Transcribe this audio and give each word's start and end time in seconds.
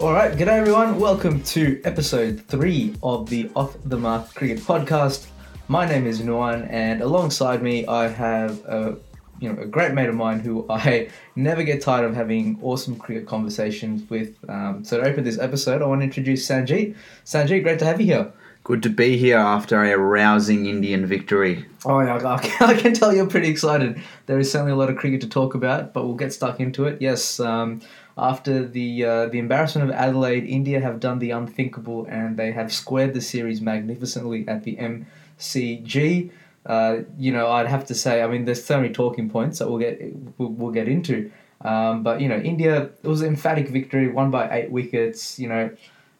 All 0.00 0.12
right, 0.12 0.32
g'day 0.32 0.48
everyone. 0.48 0.98
Welcome 0.98 1.40
to 1.44 1.80
episode 1.84 2.40
three 2.48 2.96
of 3.00 3.30
the 3.30 3.48
Off 3.54 3.76
the 3.84 3.96
Mark 3.96 4.34
Cricket 4.34 4.58
Podcast. 4.58 5.28
My 5.68 5.86
name 5.86 6.08
is 6.08 6.20
Nuwan, 6.20 6.66
and 6.68 7.00
alongside 7.00 7.62
me, 7.62 7.86
I 7.86 8.08
have 8.08 8.58
a 8.64 8.96
you 9.38 9.52
know 9.52 9.62
a 9.62 9.66
great 9.66 9.94
mate 9.94 10.08
of 10.08 10.16
mine 10.16 10.40
who 10.40 10.66
I 10.70 11.10
never 11.36 11.62
get 11.62 11.80
tired 11.80 12.04
of 12.04 12.12
having 12.12 12.58
awesome 12.60 12.96
cricket 12.96 13.28
conversations 13.28 14.10
with. 14.10 14.34
Um, 14.48 14.84
so 14.84 15.00
to 15.00 15.08
open 15.08 15.22
this 15.22 15.38
episode, 15.38 15.80
I 15.80 15.86
want 15.86 16.00
to 16.00 16.06
introduce 16.06 16.46
Sanjeet. 16.46 16.96
Sanjeet, 17.24 17.62
great 17.62 17.78
to 17.78 17.84
have 17.84 18.00
you 18.00 18.06
here. 18.06 18.32
Good 18.64 18.82
to 18.84 18.88
be 18.88 19.16
here 19.16 19.38
after 19.38 19.84
a 19.84 19.96
rousing 19.96 20.66
Indian 20.66 21.06
victory. 21.06 21.66
Oh 21.84 22.00
yeah, 22.00 22.16
I 22.16 22.34
I 22.64 22.74
can 22.74 22.94
tell 22.94 23.14
you're 23.14 23.28
pretty 23.28 23.48
excited. 23.48 24.00
There 24.26 24.40
is 24.40 24.50
certainly 24.50 24.72
a 24.72 24.76
lot 24.76 24.90
of 24.90 24.96
cricket 24.96 25.20
to 25.20 25.28
talk 25.28 25.54
about, 25.54 25.92
but 25.92 26.04
we'll 26.04 26.16
get 26.16 26.32
stuck 26.32 26.58
into 26.58 26.86
it. 26.86 27.00
Yes, 27.00 27.38
um, 27.38 27.80
after 28.16 28.66
the 28.66 29.04
uh, 29.04 29.26
the 29.26 29.38
embarrassment 29.38 29.90
of 29.90 29.94
Adelaide, 29.96 30.44
India 30.44 30.80
have 30.80 31.00
done 31.00 31.18
the 31.18 31.32
unthinkable 31.32 32.06
and 32.08 32.36
they 32.36 32.52
have 32.52 32.72
squared 32.72 33.12
the 33.12 33.20
series 33.20 33.60
magnificently 33.60 34.46
at 34.46 34.62
the 34.62 34.76
MCG. 34.76 36.30
Uh, 36.64 36.98
you 37.18 37.32
know, 37.32 37.50
I'd 37.50 37.66
have 37.66 37.84
to 37.86 37.94
say, 37.94 38.22
I 38.22 38.26
mean, 38.26 38.44
there's 38.44 38.64
so 38.64 38.80
many 38.80 38.92
talking 38.92 39.28
points 39.28 39.58
that 39.58 39.68
we'll 39.68 39.78
get 39.78 40.00
we'll, 40.38 40.50
we'll 40.50 40.72
get 40.72 40.88
into. 40.88 41.30
Um, 41.62 42.02
but 42.02 42.20
you 42.20 42.28
know, 42.28 42.38
India 42.38 42.90
it 43.02 43.08
was 43.08 43.22
an 43.22 43.28
emphatic 43.28 43.68
victory, 43.68 44.08
won 44.08 44.30
by 44.30 44.48
eight 44.50 44.70
wickets. 44.70 45.38
You 45.38 45.48
know, 45.48 45.70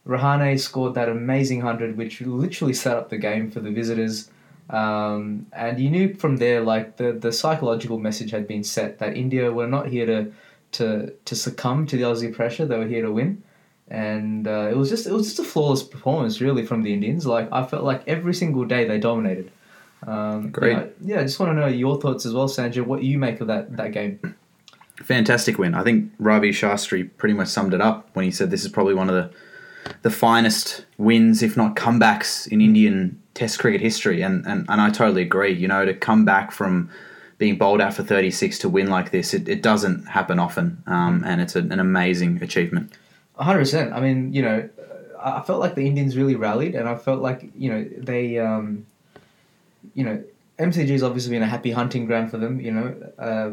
Rahane 0.07 0.59
scored 0.59 0.95
that 0.95 1.09
amazing 1.09 1.61
hundred, 1.61 1.97
which 1.97 2.21
literally 2.21 2.75
set 2.75 2.97
up 2.97 3.09
the 3.09 3.19
game 3.19 3.51
for 3.51 3.61
the 3.61 3.71
visitors. 3.71 4.31
Um, 4.69 5.47
and 5.53 5.79
you 5.79 5.91
knew 5.91 6.15
from 6.15 6.39
there, 6.39 6.61
like 6.61 6.97
the 6.97 7.13
the 7.13 7.31
psychological 7.31 7.99
message 7.99 8.33
had 8.33 8.49
been 8.49 8.65
set 8.65 8.99
that 8.99 9.17
India 9.17 9.53
were 9.53 9.69
not 9.69 9.89
here 9.89 10.07
to 10.07 10.33
to 10.75 11.13
to 11.25 11.35
succumb 11.35 11.87
to 11.87 11.97
the 11.97 12.03
Aussie 12.03 12.35
pressure; 12.35 12.67
they 12.67 12.79
were 12.79 12.87
here 12.87 13.03
to 13.03 13.13
win. 13.13 13.43
And 13.89 14.49
uh, 14.49 14.69
it 14.71 14.77
was 14.77 14.89
just 14.89 15.07
it 15.07 15.13
was 15.13 15.27
just 15.27 15.39
a 15.39 15.45
flawless 15.45 15.83
performance, 15.83 16.41
really, 16.41 16.65
from 16.65 16.83
the 16.83 16.93
Indians. 16.93 17.27
Like 17.27 17.49
I 17.53 17.65
felt 17.67 17.85
like 17.85 18.03
every 18.07 18.35
single 18.35 18.65
day 18.65 18.87
they 18.87 18.99
dominated. 18.99 19.51
Um, 20.07 20.51
Great. 20.51 20.71
you 20.71 20.77
know, 20.77 20.91
yeah, 21.01 21.21
I 21.21 21.23
just 21.23 21.41
want 21.41 21.51
to 21.51 21.55
know 21.55 21.67
your 21.67 22.01
thoughts 22.01 22.27
as 22.27 22.33
well, 22.35 22.49
Sanjay. 22.49 22.85
What 22.85 23.03
you 23.03 23.19
make 23.19 23.41
of 23.41 23.47
that 23.49 23.77
that 23.77 23.93
game? 23.93 24.37
Fantastic 25.03 25.59
win. 25.59 25.75
I 25.75 25.83
think 25.83 26.13
Ravi 26.19 26.51
Shastri 26.51 27.11
pretty 27.17 27.35
much 27.35 27.49
summed 27.49 27.75
it 27.75 27.81
up 27.81 28.09
when 28.15 28.25
he 28.25 28.31
said 28.31 28.51
this 28.51 28.65
is 28.65 28.71
probably 28.71 28.95
one 28.95 29.11
of 29.11 29.15
the 29.15 29.31
the 30.03 30.11
finest 30.11 30.87
wins, 30.97 31.43
if 31.43 31.57
not 31.57 31.77
comebacks, 31.77 32.47
in 32.49 32.61
Indian 32.61 33.21
Test 33.35 33.59
cricket 33.59 33.81
history. 33.81 34.23
And, 34.23 34.47
and, 34.47 34.65
and 34.69 34.81
I 34.81 34.91
totally 34.91 35.23
agree. 35.23 35.53
You 35.53 35.69
know, 35.69 35.85
to 35.85 35.93
come 35.93 36.25
back 36.25 36.53
from 36.53 36.91
being 37.39 37.57
bowled 37.57 37.81
out 37.81 37.95
for 37.95 38.03
36 38.03 38.59
to 38.61 38.69
win 38.69 38.89
like 38.89 39.11
this, 39.11 39.35
it, 39.35 39.49
it 39.49 39.63
doesn't 39.63 40.07
happen 40.07 40.39
often. 40.39 40.83
Um, 40.87 41.23
and 41.27 41.41
it's 41.41 41.57
a, 41.57 41.61
an 41.61 41.81
amazing 41.81 42.43
achievement. 42.43 42.93
hundred 43.37 43.61
percent. 43.61 43.93
I 43.93 44.01
mean, 44.01 44.33
you 44.33 44.43
know, 44.43 44.69
I 45.19 45.39
I 45.39 45.43
felt 45.43 45.61
like 45.61 45.75
the 45.75 45.87
Indians 45.87 46.17
really 46.17 46.37
rallied, 46.37 46.75
and 46.75 46.89
I 46.89 46.97
felt 46.97 47.21
like 47.23 47.51
you 47.57 47.71
know 47.71 47.89
they, 47.99 48.39
um, 48.39 48.87
you 49.95 50.05
know, 50.05 50.23
MCG's 50.59 51.03
obviously 51.03 51.31
been 51.31 51.43
a 51.43 51.47
happy 51.47 51.73
hunting 51.73 52.07
ground 52.07 52.31
for 52.31 52.39
them. 52.39 52.61
You 52.61 52.73
know, 52.73 53.13
uh, 53.19 53.51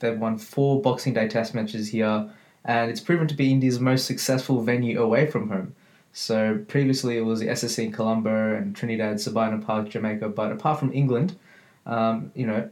they've 0.00 0.18
won 0.18 0.38
four 0.38 0.82
Boxing 0.82 1.14
Day 1.14 1.28
Test 1.28 1.54
matches 1.54 1.88
here, 1.88 2.28
and 2.64 2.90
it's 2.90 3.00
proven 3.00 3.28
to 3.28 3.34
be 3.34 3.52
India's 3.52 3.78
most 3.78 4.06
successful 4.06 4.62
venue 4.62 5.00
away 5.00 5.26
from 5.26 5.48
home. 5.48 5.74
So 6.12 6.64
previously 6.66 7.16
it 7.18 7.22
was 7.22 7.40
the 7.40 7.46
SSC 7.46 7.84
in 7.84 7.92
Colombo 7.92 8.54
and 8.56 8.74
Trinidad, 8.74 9.20
Sabina 9.20 9.58
Park, 9.58 9.90
Jamaica. 9.90 10.30
But 10.30 10.50
apart 10.52 10.80
from 10.80 10.92
England, 10.92 11.36
um, 11.86 12.32
you 12.34 12.46
know, 12.46 12.68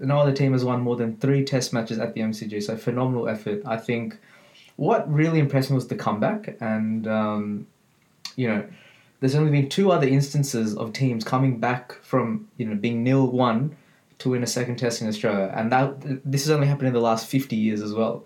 no 0.00 0.18
other 0.18 0.32
team 0.32 0.52
has 0.52 0.64
won 0.64 0.80
more 0.80 0.96
than 0.96 1.16
three 1.16 1.44
Test 1.44 1.72
matches 1.72 1.98
at 1.98 2.14
the 2.14 2.20
MCG. 2.20 2.62
So 2.62 2.76
phenomenal 2.76 3.28
effort. 3.28 3.62
I 3.66 3.76
think 3.76 4.18
what 4.76 5.10
really 5.12 5.38
impressed 5.38 5.70
me 5.70 5.74
was 5.74 5.88
the 5.88 5.96
comeback, 5.96 6.56
and 6.60 7.06
um, 7.06 7.66
you 8.36 8.48
know, 8.48 8.66
there's 9.20 9.34
only 9.34 9.50
been 9.50 9.68
two 9.68 9.90
other 9.90 10.06
instances 10.06 10.76
of 10.76 10.92
teams 10.92 11.24
coming 11.24 11.58
back 11.58 11.92
from 12.02 12.48
you 12.56 12.66
know 12.66 12.74
being 12.74 13.02
nil 13.02 13.26
one 13.30 13.76
to 14.18 14.30
win 14.30 14.42
a 14.42 14.46
second 14.46 14.76
Test 14.76 15.02
in 15.02 15.08
Australia, 15.08 15.52
and 15.54 15.72
that 15.72 16.00
this 16.24 16.44
has 16.44 16.50
only 16.50 16.66
happened 16.66 16.88
in 16.88 16.94
the 16.94 17.00
last 17.00 17.26
50 17.26 17.56
years 17.56 17.82
as 17.82 17.92
well. 17.92 18.24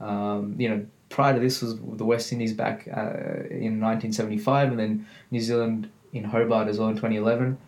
Um, 0.00 0.54
you 0.58 0.68
know, 0.68 0.86
prior 1.08 1.34
to 1.34 1.40
this 1.40 1.62
was 1.62 1.78
the 1.78 2.04
West 2.04 2.32
Indies 2.32 2.52
back 2.52 2.86
uh, 2.88 3.48
in 3.50 3.80
1975, 3.80 4.70
and 4.70 4.78
then 4.78 5.06
New 5.30 5.40
Zealand 5.40 5.90
in 6.12 6.24
Hobart 6.24 6.68
as 6.68 6.78
well 6.78 6.88
in 6.88 6.96
2011. 6.96 7.58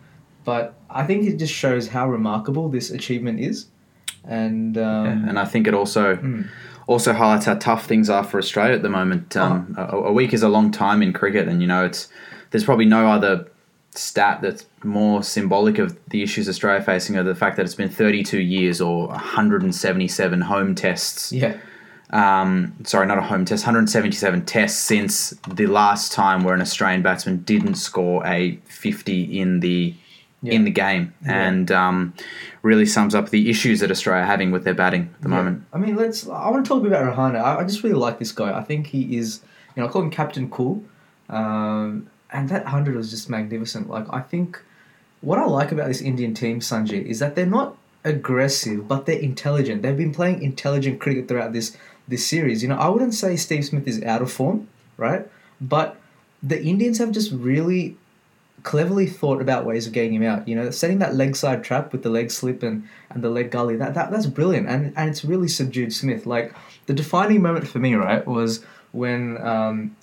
But 0.43 0.75
I 0.89 1.05
think 1.05 1.25
it 1.25 1.37
just 1.37 1.53
shows 1.53 1.87
how 1.87 2.09
remarkable 2.09 2.69
this 2.69 2.89
achievement 2.89 3.39
is, 3.39 3.67
and 4.23 4.77
um, 4.77 5.29
and 5.29 5.39
I 5.39 5.45
think 5.45 5.67
it 5.67 5.73
also 5.73 6.15
mm. 6.15 6.47
also 6.87 7.13
highlights 7.13 7.45
how 7.45 7.55
tough 7.55 7.85
things 7.85 8.09
are 8.09 8.23
for 8.23 8.37
Australia 8.37 8.75
at 8.75 8.81
the 8.81 8.89
moment. 8.89 9.37
Um, 9.37 9.75
a, 9.77 9.97
a 9.97 10.11
week 10.11 10.33
is 10.33 10.43
a 10.43 10.49
long 10.49 10.71
time 10.71 11.01
in 11.01 11.13
cricket, 11.13 11.47
and 11.47 11.61
you 11.61 11.67
know 11.67 11.85
it's 11.85 12.07
there's 12.51 12.63
probably 12.63 12.85
no 12.85 13.07
other 13.07 13.47
stat 13.93 14.41
that's 14.41 14.65
more 14.83 15.23
symbolic 15.23 15.77
of 15.77 15.97
the 16.09 16.23
issues 16.23 16.47
Australia 16.47 16.81
facing 16.81 17.17
are 17.17 17.23
the 17.23 17.35
fact 17.35 17.57
that 17.57 17.65
it's 17.65 17.75
been 17.75 17.89
32 17.89 18.39
years 18.39 18.79
or 18.79 19.07
177 19.07 20.41
home 20.41 20.75
tests. 20.75 21.31
yeah, 21.31 21.57
Um, 22.11 22.73
sorry, 22.83 23.05
not 23.07 23.17
a 23.17 23.21
home 23.21 23.43
test, 23.45 23.65
177 23.65 24.45
tests 24.45 24.79
since 24.79 25.31
the 25.47 25.67
last 25.67 26.11
time 26.11 26.43
where 26.43 26.53
an 26.53 26.61
Australian 26.61 27.01
batsman 27.01 27.43
didn't 27.43 27.75
score 27.75 28.25
a 28.25 28.57
50 28.65 29.39
in 29.39 29.59
the 29.59 29.93
Yeah. 30.43 30.53
in 30.53 30.63
the 30.63 30.71
game, 30.71 31.13
Yeah. 31.23 31.47
and 31.47 31.71
um, 31.71 32.13
really 32.63 32.85
sums 32.87 33.13
up 33.13 33.29
the 33.29 33.49
issues 33.49 33.79
that 33.81 33.91
Australia 33.91 34.23
are 34.23 34.25
having 34.25 34.49
with 34.51 34.63
their 34.63 34.73
batting 34.73 35.11
at 35.15 35.21
the 35.21 35.29
Yeah. 35.29 35.35
moment. 35.35 35.63
I 35.71 35.77
mean, 35.77 35.95
let's. 35.95 36.27
I 36.27 36.49
want 36.49 36.65
to 36.65 36.67
talk 36.69 36.79
a 36.79 36.83
bit 36.83 36.91
about 36.93 37.15
Rahane. 37.15 37.35
I, 37.39 37.59
I 37.59 37.63
just 37.63 37.83
really 37.83 37.95
like 37.95 38.17
this 38.17 38.31
guy. 38.31 38.57
I 38.57 38.63
think 38.63 38.87
he 38.87 39.17
is. 39.17 39.41
You 39.75 39.83
know, 39.83 39.87
I 39.87 39.91
call 39.91 40.01
him 40.01 40.09
Captain 40.09 40.49
Cool, 40.49 40.83
um, 41.29 42.07
and 42.31 42.49
that 42.49 42.65
hundred 42.65 42.95
was 42.95 43.09
just 43.11 43.29
magnificent. 43.29 43.89
Like 43.89 44.05
I 44.11 44.21
think, 44.21 44.61
what 45.21 45.37
I 45.37 45.45
like 45.45 45.71
about 45.71 45.87
this 45.87 46.01
Indian 46.01 46.33
team, 46.33 46.59
Sanjay, 46.59 47.03
is 47.05 47.19
that 47.19 47.35
they're 47.35 47.45
not 47.45 47.77
aggressive, 48.03 48.87
but 48.87 49.05
they're 49.05 49.19
intelligent. 49.19 49.81
They've 49.83 49.95
been 49.97 50.13
playing 50.13 50.41
intelligent 50.41 50.99
cricket 50.99 51.27
throughout 51.27 51.53
this 51.53 51.77
this 52.07 52.25
series. 52.25 52.63
You 52.63 52.69
know, 52.69 52.77
I 52.77 52.89
wouldn't 52.89 53.13
say 53.13 53.35
Steve 53.35 53.65
Smith 53.65 53.87
is 53.87 54.01
out 54.03 54.21
of 54.21 54.31
form, 54.31 54.67
right? 54.97 55.27
But 55.61 55.97
the 56.41 56.61
Indians 56.61 56.97
have 56.97 57.11
just 57.11 57.31
really 57.31 57.95
cleverly 58.63 59.07
thought 59.07 59.41
about 59.41 59.65
ways 59.65 59.87
of 59.87 59.93
getting 59.93 60.13
him 60.13 60.23
out. 60.23 60.47
You 60.47 60.55
know, 60.55 60.71
setting 60.71 60.99
that 60.99 61.15
leg 61.15 61.35
side 61.35 61.63
trap 61.63 61.91
with 61.91 62.03
the 62.03 62.09
leg 62.09 62.31
slip 62.31 62.63
and, 62.63 62.87
and 63.09 63.23
the 63.23 63.29
leg 63.29 63.51
gully. 63.51 63.75
That, 63.75 63.93
that 63.93 64.11
that's 64.11 64.25
brilliant, 64.25 64.67
and 64.67 64.93
and 64.95 65.09
it's 65.09 65.25
really 65.25 65.47
subdued 65.47 65.93
Smith. 65.93 66.25
Like 66.25 66.53
the 66.85 66.93
defining 66.93 67.41
moment 67.41 67.67
for 67.67 67.79
me, 67.79 67.95
right, 67.95 68.25
was 68.25 68.63
when 68.91 69.37
um, 69.45 69.95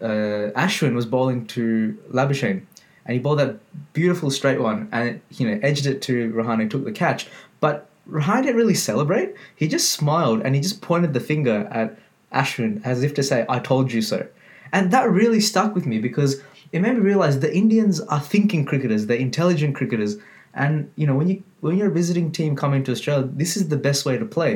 uh, 0.00 0.50
Ashwin 0.56 0.94
was 0.94 1.06
bowling 1.06 1.46
to 1.48 1.98
Labuschagne, 2.10 2.62
and 3.06 3.14
he 3.14 3.18
bowled 3.18 3.38
that 3.38 3.58
beautiful 3.92 4.30
straight 4.30 4.60
one, 4.60 4.88
and 4.92 5.20
you 5.30 5.48
know 5.48 5.58
edged 5.62 5.86
it 5.86 6.02
to 6.02 6.32
Rahane 6.32 6.62
and 6.62 6.70
took 6.70 6.84
the 6.84 6.92
catch. 6.92 7.28
But 7.60 7.88
Rahane 8.08 8.42
didn't 8.42 8.56
really 8.56 8.74
celebrate. 8.74 9.34
He 9.56 9.68
just 9.68 9.90
smiled 9.90 10.42
and 10.42 10.54
he 10.54 10.60
just 10.60 10.82
pointed 10.82 11.14
the 11.14 11.20
finger 11.20 11.68
at 11.70 11.98
Ashwin 12.32 12.82
as 12.84 13.02
if 13.02 13.14
to 13.14 13.22
say, 13.22 13.46
"I 13.48 13.58
told 13.58 13.92
you 13.92 14.02
so," 14.02 14.26
and 14.72 14.90
that 14.90 15.10
really 15.10 15.40
stuck 15.40 15.74
with 15.74 15.86
me 15.86 15.98
because 15.98 16.42
it 16.74 16.80
made 16.82 16.94
me 16.98 17.00
realize 17.12 17.38
the 17.40 17.54
Indians 17.62 18.00
are 18.14 18.20
thinking 18.34 18.64
cricketers. 18.70 19.06
They're 19.06 19.16
intelligent 19.30 19.72
cricketers, 19.78 20.12
and 20.52 20.90
you 20.96 21.06
know 21.08 21.14
when 21.14 21.28
you 21.28 21.42
when 21.60 21.76
you're 21.78 21.88
a 21.94 21.98
visiting 22.00 22.32
team 22.38 22.56
coming 22.56 22.82
to 22.84 22.92
Australia, 22.92 23.28
this 23.42 23.56
is 23.56 23.68
the 23.68 23.76
best 23.88 24.04
way 24.04 24.18
to 24.18 24.24
play 24.24 24.52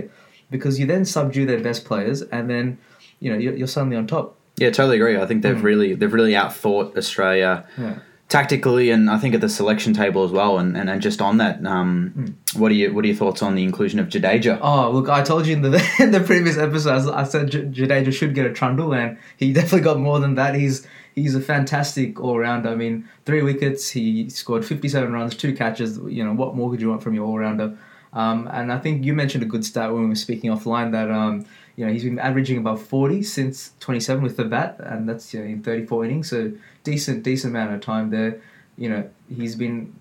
because 0.51 0.79
you 0.81 0.87
then 0.87 1.05
subdue 1.05 1.47
their 1.47 1.61
best 1.69 1.85
players, 1.91 2.23
and 2.37 2.51
then 2.53 2.77
you 3.21 3.31
know 3.33 3.39
you're, 3.39 3.55
you're 3.59 3.67
suddenly 3.77 3.97
on 3.97 4.07
top. 4.07 4.35
Yeah, 4.57 4.71
totally 4.71 4.97
agree. 4.97 5.17
I 5.17 5.27
think 5.27 5.43
they've 5.43 5.57
Mm. 5.57 5.71
really 5.71 5.95
they've 5.95 6.13
really 6.21 6.33
outthought 6.43 6.97
Australia 6.97 7.65
Yeah. 7.79 7.95
tactically, 8.29 8.91
and 8.91 9.09
I 9.09 9.19
think 9.19 9.35
at 9.35 9.41
the 9.41 9.49
selection 9.49 9.93
table 9.95 10.25
as 10.25 10.33
well. 10.33 10.59
And, 10.59 10.77
and, 10.77 10.91
and 10.91 11.01
just 11.01 11.21
on 11.23 11.39
that, 11.39 11.65
um, 11.65 12.37
what 12.57 12.71
are 12.73 12.75
you 12.75 12.93
what 12.93 13.05
are 13.05 13.09
your 13.09 13.17
thoughts 13.17 13.43
on 13.43 13.55
the 13.55 13.63
inclusion 13.63 13.99
of 14.01 14.09
Jadeja? 14.09 14.59
Oh 14.61 14.91
look, 14.91 15.09
I 15.09 15.23
told 15.23 15.47
you 15.47 15.55
in 15.55 15.63
the 15.63 15.81
in 16.01 16.11
the 16.11 16.21
previous 16.21 16.59
episode, 16.59 17.09
I 17.11 17.25
said 17.25 17.51
J- 17.53 17.63
Jadeja 17.79 18.13
should 18.13 18.35
get 18.35 18.47
a 18.47 18.53
trundle, 18.53 18.93
and 18.95 19.17
he 19.37 19.53
definitely 19.59 19.81
got 19.91 19.99
more 19.99 20.19
than 20.21 20.35
that. 20.35 20.55
He's 20.55 20.87
he's 21.19 21.35
a 21.35 21.41
fantastic 21.41 22.21
all 22.21 22.39
rounder. 22.39 22.69
I 22.71 22.75
mean, 22.75 23.09
three 23.25 23.43
wickets, 23.43 23.91
he 23.91 24.29
scored 24.31 24.65
fifty 24.65 24.89
seven 24.89 25.13
runs, 25.13 25.35
two 25.35 25.55
catches. 25.55 25.99
You 25.99 26.25
know, 26.25 26.33
what 26.33 26.55
more 26.55 26.71
could 26.71 26.81
you 26.81 26.89
want 26.89 27.03
from 27.03 27.15
your 27.15 27.27
all 27.27 27.39
rounder? 27.39 27.77
Um, 28.13 28.49
and 28.53 28.73
I 28.73 28.79
think 28.79 29.05
you 29.05 29.13
mentioned 29.13 29.43
a 29.43 29.47
good 29.47 29.65
stat 29.65 29.93
when 29.93 30.03
we 30.03 30.09
were 30.09 30.15
speaking 30.15 30.51
offline 30.51 30.93
that 30.93 31.11
um, 31.11 31.45
you 31.77 31.85
know 31.85 31.93
he's 31.93 32.05
been 32.05 32.19
averaging 32.19 32.59
above 32.59 32.83
forty 32.83 33.23
since 33.23 33.73
twenty 33.81 34.01
seven 34.01 34.23
with 34.23 34.37
the 34.37 34.45
bat, 34.45 34.77
and 34.81 35.09
that's 35.09 35.35
you 35.35 35.41
know, 35.41 35.47
in 35.47 35.63
thirty 35.63 35.85
four 35.85 36.05
innings, 36.05 36.31
so 36.31 36.53
decent 36.85 37.23
decent 37.23 37.53
amount 37.55 37.75
of 37.75 37.81
time 37.81 38.11
there. 38.11 38.41
You 38.77 38.89
know, 38.89 39.11
he's 39.29 39.57
been 39.57 39.93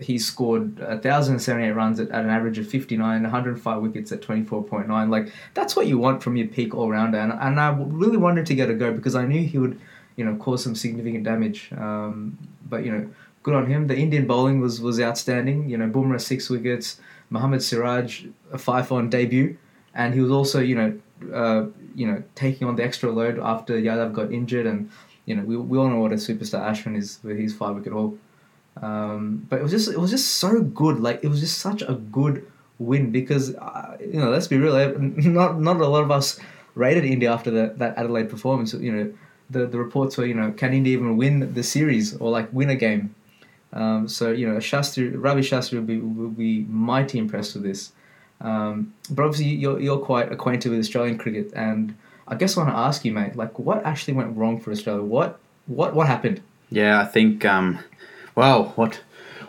he's 0.00 0.26
scored 0.26 0.78
1,078 0.78 1.70
runs 1.72 2.00
at, 2.00 2.08
at 2.10 2.24
an 2.24 2.30
average 2.30 2.58
of 2.58 2.66
59, 2.66 3.22
105 3.22 3.82
wickets 3.82 4.12
at 4.12 4.20
24.9. 4.20 5.10
Like, 5.10 5.32
that's 5.54 5.76
what 5.76 5.86
you 5.86 5.98
want 5.98 6.22
from 6.22 6.36
your 6.36 6.48
peak 6.48 6.74
all 6.74 6.90
rounder. 6.90 7.18
And, 7.18 7.32
and 7.32 7.60
I 7.60 7.70
really 7.78 8.16
wanted 8.16 8.46
to 8.46 8.54
get 8.54 8.70
a 8.70 8.74
go 8.74 8.92
because 8.92 9.14
I 9.14 9.26
knew 9.26 9.46
he 9.46 9.58
would, 9.58 9.80
you 10.20 10.24
know, 10.26 10.36
cause 10.44 10.62
some 10.66 10.76
significant 10.84 11.24
damage. 11.32 11.60
Um, 11.86 12.38
but, 12.72 12.80
you 12.84 12.92
know, 12.92 13.02
good 13.44 13.54
on 13.60 13.66
him. 13.72 13.86
The 13.92 13.98
Indian 14.04 14.26
bowling 14.32 14.60
was, 14.66 14.80
was 14.88 15.00
outstanding. 15.08 15.58
You 15.70 15.78
know, 15.80 15.88
Bumrah, 15.96 16.20
six 16.20 16.50
wickets. 16.54 17.00
Mohammad 17.30 17.62
Siraj, 17.62 18.24
a 18.52 18.58
five 18.58 18.90
on 18.92 19.08
debut. 19.08 19.56
and 19.94 20.14
he 20.14 20.20
was 20.20 20.30
also 20.30 20.60
you 20.60 20.76
know 20.80 20.90
uh, 21.32 21.66
you 21.94 22.06
know 22.06 22.22
taking 22.34 22.68
on 22.68 22.76
the 22.76 22.84
extra 22.84 23.10
load 23.10 23.38
after 23.38 23.80
Yadav 23.80 24.12
got 24.12 24.32
injured, 24.32 24.66
and 24.66 24.90
you 25.26 25.34
know 25.34 25.44
we, 25.44 25.56
we 25.56 25.78
all 25.78 25.88
know 25.88 26.00
what 26.00 26.12
a 26.12 26.16
superstar 26.16 26.60
Ashwin 26.70 26.96
is 26.96 27.18
with 27.22 27.38
his 27.38 27.54
five 27.54 27.74
wicket 27.76 27.92
haul. 27.92 28.18
Um, 28.80 29.46
but 29.48 29.60
it 29.60 29.62
was 29.62 29.72
just 29.72 29.88
it 29.88 29.98
was 29.98 30.10
just 30.10 30.36
so 30.36 30.62
good. 30.62 31.00
Like 31.00 31.24
it 31.24 31.28
was 31.28 31.40
just 31.40 31.58
such 31.58 31.82
a 31.82 31.94
good 31.94 32.46
win 32.78 33.10
because 33.10 33.54
uh, 33.56 33.96
you 34.00 34.20
know 34.20 34.30
let's 34.30 34.48
be 34.48 34.58
real, 34.58 34.74
not 34.98 35.60
not 35.60 35.80
a 35.80 35.86
lot 35.86 36.02
of 36.02 36.10
us 36.10 36.40
rated 36.74 37.04
India 37.04 37.32
after 37.32 37.50
the, 37.50 37.74
that 37.76 37.96
Adelaide 37.96 38.28
performance. 38.28 38.74
You 38.74 38.92
know 38.92 39.12
the 39.50 39.66
the 39.66 39.78
reports 39.78 40.16
were 40.16 40.26
you 40.26 40.34
know 40.34 40.52
can 40.52 40.72
India 40.72 40.92
even 40.92 41.16
win 41.16 41.54
the 41.54 41.62
series 41.62 42.16
or 42.16 42.30
like 42.30 42.48
win 42.52 42.70
a 42.70 42.76
game? 42.76 43.14
Um, 43.72 44.08
so 44.08 44.30
you 44.30 44.48
know 44.48 44.56
Shastri 44.56 45.12
Ravi 45.14 45.42
Shastri 45.42 45.74
will 45.74 45.82
be 45.82 45.98
will 45.98 46.28
be 46.28 46.60
mighty 46.68 47.18
impressed 47.18 47.54
with 47.54 47.64
this. 47.64 47.92
Um, 48.40 48.94
but 49.10 49.24
obviously 49.24 49.48
you're 49.48 49.80
you're 49.80 49.98
quite 49.98 50.32
acquainted 50.32 50.70
with 50.70 50.80
Australian 50.80 51.18
cricket, 51.18 51.52
and 51.54 51.94
I 52.26 52.36
guess 52.36 52.56
I 52.56 52.62
want 52.62 52.74
to 52.74 52.78
ask 52.78 53.04
you, 53.04 53.12
mate, 53.12 53.36
like 53.36 53.58
what 53.58 53.84
actually 53.84 54.14
went 54.14 54.36
wrong 54.36 54.60
for 54.60 54.70
Australia? 54.70 55.02
What 55.02 55.38
what 55.66 55.94
what 55.94 56.06
happened? 56.06 56.40
Yeah, 56.70 57.00
I 57.00 57.04
think. 57.04 57.44
Um, 57.44 57.80
well, 58.34 58.72
what 58.76 59.00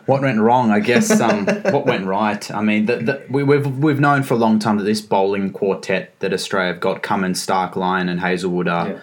what 0.06 0.22
went 0.22 0.40
wrong? 0.40 0.70
I 0.70 0.80
guess 0.80 1.20
um, 1.20 1.46
what 1.46 1.86
went 1.86 2.06
right. 2.06 2.50
I 2.50 2.62
mean, 2.62 2.86
the, 2.86 2.96
the, 2.96 3.22
we, 3.30 3.42
we've 3.42 3.66
we've 3.78 4.00
known 4.00 4.22
for 4.22 4.34
a 4.34 4.38
long 4.38 4.58
time 4.58 4.76
that 4.78 4.84
this 4.84 5.00
bowling 5.00 5.52
quartet 5.52 6.18
that 6.20 6.32
Australia 6.32 6.72
have 6.72 6.80
got, 6.80 7.02
Cummins, 7.02 7.40
Stark, 7.40 7.76
Lyon, 7.76 8.08
and 8.08 8.20
Hazlewood 8.20 8.68
are. 8.68 8.88
Yeah. 8.90 9.00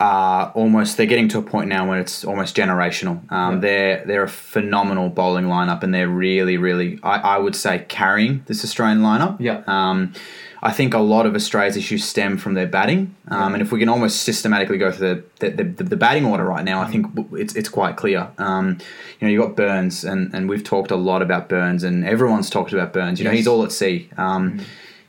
Are 0.00 0.50
almost 0.54 0.96
they're 0.96 1.04
getting 1.04 1.28
to 1.28 1.38
a 1.38 1.42
point 1.42 1.68
now 1.68 1.86
when 1.88 1.98
it's 1.98 2.24
almost 2.24 2.56
generational. 2.56 3.30
Um, 3.30 3.54
Yeah. 3.54 3.60
They're 3.60 4.04
they're 4.06 4.22
a 4.24 4.28
phenomenal 4.28 5.10
bowling 5.10 5.44
lineup, 5.44 5.82
and 5.82 5.92
they're 5.94 6.08
really 6.08 6.56
really 6.56 6.98
I, 7.02 7.16
I 7.34 7.38
would 7.38 7.54
say 7.54 7.84
carrying 7.88 8.42
this 8.46 8.64
Australian 8.64 9.00
lineup. 9.00 9.36
Yeah. 9.40 9.62
Um, 9.66 10.14
I 10.62 10.72
think 10.72 10.92
a 10.94 10.98
lot 10.98 11.24
of 11.26 11.34
Australia's 11.34 11.76
issues 11.76 12.04
stem 12.04 12.36
from 12.38 12.52
their 12.54 12.66
batting, 12.66 13.14
um, 13.28 13.54
and 13.54 13.62
if 13.62 13.72
we 13.72 13.78
can 13.78 13.88
almost 13.88 14.22
systematically 14.24 14.76
go 14.78 14.90
through 14.92 15.24
the 15.38 15.48
the, 15.50 15.64
the, 15.64 15.84
the 15.84 15.96
batting 15.96 16.24
order 16.26 16.44
right 16.44 16.64
now, 16.64 16.80
I 16.82 16.86
think 16.90 17.06
it's 17.32 17.54
it's 17.54 17.68
quite 17.68 17.96
clear. 17.96 18.28
Um, 18.38 18.76
you 19.18 19.26
know, 19.26 19.28
you 19.32 19.40
have 19.40 19.48
got 19.50 19.56
Burns, 19.56 20.04
and, 20.04 20.34
and 20.34 20.48
we've 20.50 20.64
talked 20.64 20.90
a 20.90 20.96
lot 20.96 21.20
about 21.22 21.48
Burns, 21.48 21.82
and 21.82 22.04
everyone's 22.06 22.48
talked 22.50 22.72
about 22.74 22.92
Burns. 22.92 23.18
You 23.18 23.24
know, 23.24 23.30
Yes. 23.32 23.38
he's 23.40 23.46
all 23.48 23.64
at 23.64 23.72
sea. 23.72 24.08
Um, 24.18 24.60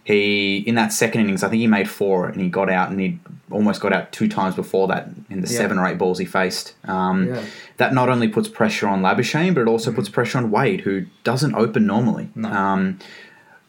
He 0.04 0.58
in 0.66 0.76
that 0.76 0.92
second 0.94 1.22
innings, 1.22 1.44
I 1.44 1.50
think 1.50 1.60
he 1.62 1.68
made 1.68 1.90
four, 1.90 2.28
and 2.28 2.42
he 2.42 2.50
got 2.50 2.70
out, 2.70 2.90
and 2.90 3.00
he 3.00 3.20
almost 3.52 3.82
got 3.82 3.94
out 3.94 4.12
two 4.12 4.28
times 4.28 4.56
before 4.56 4.88
that 4.88 5.10
in 5.30 5.42
the 5.42 5.48
Yeah. 5.48 5.58
seven 5.58 5.78
or 5.78 5.86
eight 5.88 5.98
balls 5.98 6.20
he 6.20 6.26
faced. 6.26 6.74
Um, 6.86 7.28
Yeah. 7.28 7.42
That 7.78 7.94
not 7.94 8.10
only 8.10 8.28
puts 8.28 8.48
pressure 8.48 8.88
on 8.88 9.02
Labuschagne, 9.02 9.54
but 9.54 9.62
it 9.62 9.68
also 9.68 9.92
puts 9.92 10.10
pressure 10.10 10.38
on 10.38 10.52
Wade, 10.52 10.82
who 10.82 11.06
doesn't 11.24 11.56
open 11.56 11.86
normally. 11.86 12.30
No. 12.36 12.50
Um, 12.50 13.00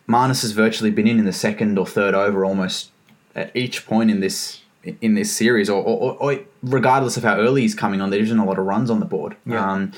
Marnus 0.08 0.42
has 0.42 0.52
virtually 0.52 0.90
been 0.90 1.06
in 1.06 1.18
in 1.18 1.24
the 1.24 1.32
second 1.32 1.78
or 1.78 1.86
third 1.86 2.14
over 2.14 2.44
almost 2.44 2.90
at 3.34 3.50
each 3.54 3.86
point 3.86 4.10
in 4.10 4.20
this 4.20 4.60
in 5.00 5.14
this 5.14 5.30
series, 5.30 5.70
or, 5.70 5.80
or, 5.80 6.16
or 6.18 6.40
regardless 6.64 7.16
of 7.16 7.22
how 7.22 7.36
early 7.36 7.62
he's 7.62 7.74
coming 7.74 8.00
on, 8.00 8.10
there 8.10 8.18
isn't 8.20 8.38
a 8.38 8.44
lot 8.44 8.58
of 8.58 8.66
runs 8.66 8.90
on 8.90 8.98
the 8.98 9.06
board. 9.06 9.36
Yeah. 9.46 9.64
Um, 9.72 9.92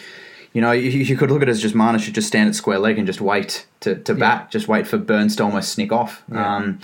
you 0.52 0.60
know, 0.60 0.72
you, 0.72 0.90
you 0.90 1.16
could 1.16 1.30
look 1.30 1.40
at 1.42 1.48
it 1.48 1.52
as 1.52 1.60
just 1.62 1.74
Marnus 1.74 2.00
should 2.00 2.14
just 2.14 2.28
stand 2.28 2.48
at 2.50 2.54
square 2.54 2.78
leg 2.78 2.98
and 2.98 3.06
just 3.06 3.20
wait 3.20 3.66
to, 3.80 3.94
to 3.96 4.14
bat, 4.14 4.50
just 4.50 4.68
wait 4.68 4.86
for 4.86 4.98
Burns 4.98 5.34
to 5.36 5.42
almost 5.42 5.72
sneak 5.72 5.90
off. 5.90 6.22
Yeah. 6.30 6.54
Um, 6.56 6.78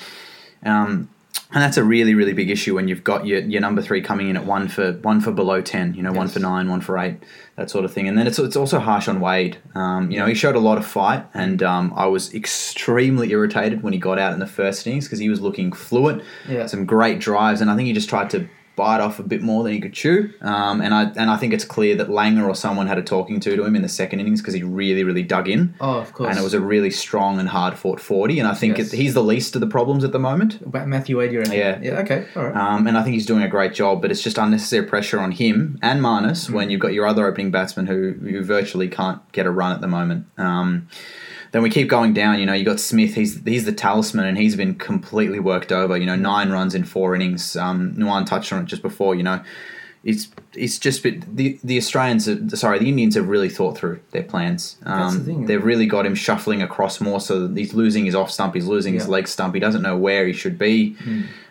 um, 0.64 1.08
and 1.52 1.60
that's 1.62 1.76
a 1.76 1.82
really, 1.84 2.14
really 2.14 2.32
big 2.32 2.48
issue 2.48 2.76
when 2.76 2.86
you've 2.86 3.02
got 3.02 3.26
your, 3.26 3.40
your 3.40 3.60
number 3.60 3.82
three 3.82 4.00
coming 4.00 4.28
in 4.28 4.36
at 4.36 4.46
one 4.46 4.68
for 4.68 4.92
one 5.02 5.20
for 5.20 5.32
below 5.32 5.60
ten, 5.60 5.94
you 5.94 6.02
know, 6.02 6.12
one 6.12 6.28
for 6.28 6.38
nine, 6.38 6.68
one 6.68 6.80
for 6.80 6.96
eight, 6.96 7.16
that 7.56 7.68
sort 7.70 7.84
of 7.84 7.92
thing. 7.92 8.06
And 8.06 8.16
then 8.16 8.26
it's 8.28 8.38
it's 8.38 8.54
also 8.56 8.78
harsh 8.78 9.08
on 9.08 9.20
Wade. 9.20 9.58
Um, 9.74 10.10
you 10.12 10.18
know, 10.18 10.26
he 10.26 10.34
showed 10.34 10.54
a 10.54 10.60
lot 10.60 10.78
of 10.78 10.86
fight, 10.86 11.24
and 11.34 11.60
um, 11.62 11.92
I 11.96 12.06
was 12.06 12.32
extremely 12.34 13.30
irritated 13.32 13.82
when 13.82 13.92
he 13.92 13.98
got 13.98 14.18
out 14.18 14.32
in 14.32 14.38
the 14.38 14.46
first 14.46 14.86
innings 14.86 15.06
because 15.06 15.18
he 15.18 15.28
was 15.28 15.40
looking 15.40 15.72
fluent, 15.72 16.22
Yeah. 16.48 16.66
some 16.66 16.86
great 16.86 17.18
drives, 17.18 17.60
and 17.60 17.70
I 17.70 17.74
think 17.76 17.86
he 17.88 17.92
just 17.94 18.08
tried 18.08 18.30
to 18.30 18.48
bite 18.76 19.00
off 19.00 19.18
a 19.18 19.22
bit 19.22 19.42
more 19.42 19.62
than 19.62 19.72
he 19.72 19.80
could 19.80 19.92
chew. 19.92 20.30
Um, 20.40 20.80
and 20.80 20.94
I 20.94 21.02
and 21.16 21.28
I 21.30 21.36
think 21.36 21.52
it's 21.52 21.64
clear 21.64 21.94
that 21.96 22.08
Langer 22.08 22.48
or 22.48 22.54
someone 22.54 22.86
had 22.86 22.96
a 22.98 23.02
talking 23.02 23.38
to 23.40 23.56
to 23.56 23.64
him 23.64 23.76
in 23.76 23.82
the 23.82 23.88
second 23.88 24.20
innings 24.20 24.40
because 24.40 24.54
he 24.54 24.62
really, 24.62 25.04
really 25.04 25.22
dug 25.22 25.48
in. 25.48 25.74
Oh, 25.80 25.98
of 25.98 26.12
course. 26.14 26.30
And 26.30 26.38
it 26.38 26.42
was 26.42 26.54
a 26.54 26.60
really 26.60 26.90
strong 26.90 27.38
and 27.38 27.48
hard 27.48 27.76
fought 27.76 28.00
40. 28.00 28.38
And 28.38 28.48
I 28.48 28.54
think 28.54 28.78
Yes. 28.78 28.92
it, 28.92 28.96
he's 28.96 29.12
the 29.14 29.22
least 29.22 29.54
of 29.54 29.60
the 29.60 29.66
problems 29.66 30.02
at 30.04 30.12
the 30.12 30.18
moment. 30.18 30.60
About 30.62 30.88
Matthew 30.88 31.18
Wade? 31.18 31.32
Yeah. 31.32 31.78
Yeah. 31.82 32.00
Okay. 32.00 32.26
All 32.36 32.44
right. 32.46 32.56
Um, 32.56 32.86
and 32.86 32.96
I 32.96 33.02
think 33.02 33.14
he's 33.14 33.26
doing 33.26 33.42
a 33.42 33.48
great 33.48 33.74
job, 33.74 34.00
but 34.00 34.10
it's 34.10 34.22
just 34.22 34.38
unnecessary 34.38 34.86
pressure 34.86 35.20
on 35.20 35.32
him 35.32 35.78
and 35.82 36.00
Marnus 36.00 36.48
Mm. 36.48 36.50
when 36.54 36.70
you've 36.70 36.80
got 36.80 36.92
your 36.94 37.06
other 37.06 37.26
opening 37.26 37.50
batsman 37.50 37.86
who, 37.86 38.14
you 38.24 38.42
virtually 38.42 38.88
can't 38.88 39.20
get 39.32 39.44
a 39.46 39.50
run 39.50 39.72
at 39.72 39.80
the 39.82 39.88
moment. 39.88 40.26
Um, 40.38 40.88
then 41.52 41.62
we 41.62 41.70
keep 41.70 41.88
going 41.88 42.12
down. 42.14 42.38
You 42.38 42.46
know, 42.46 42.52
you 42.52 42.64
got 42.64 42.80
Smith. 42.80 43.14
He's 43.14 43.42
he's 43.44 43.64
the 43.64 43.72
talisman, 43.72 44.26
and 44.26 44.38
he's 44.38 44.56
been 44.56 44.74
completely 44.76 45.40
worked 45.40 45.72
over. 45.72 45.96
You 45.96 46.06
know, 46.06 46.16
nine 46.16 46.50
runs 46.50 46.74
in 46.74 46.84
four 46.84 47.14
innings. 47.14 47.56
Um, 47.56 47.94
Nuwan 47.96 48.26
touched 48.26 48.52
on 48.52 48.62
it 48.62 48.66
just 48.66 48.82
before. 48.82 49.14
You 49.14 49.22
know, 49.24 49.42
it's 50.04 50.28
it's 50.54 50.78
just 50.78 51.02
been, 51.02 51.24
the 51.26 51.58
the 51.64 51.76
Australians. 51.76 52.28
Are, 52.28 52.56
sorry, 52.56 52.78
the 52.78 52.88
Indians 52.88 53.14
have 53.16 53.28
really 53.28 53.48
thought 53.48 53.76
through 53.76 54.00
their 54.12 54.22
plans. 54.22 54.76
Um, 54.84 55.18
the 55.18 55.24
thing. 55.24 55.46
They've 55.46 55.64
really 55.64 55.86
got 55.86 56.06
him 56.06 56.14
shuffling 56.14 56.62
across 56.62 57.00
more, 57.00 57.20
so 57.20 57.46
that 57.46 57.56
he's 57.56 57.74
losing 57.74 58.04
his 58.06 58.14
off 58.14 58.30
stump. 58.30 58.54
He's 58.54 58.66
losing 58.66 58.94
his 58.94 59.04
Yeah. 59.04 59.10
leg 59.10 59.28
stump. 59.28 59.54
He 59.54 59.60
doesn't 59.60 59.82
know 59.82 59.96
where 59.96 60.26
he 60.26 60.32
should 60.32 60.58
be. 60.58 60.96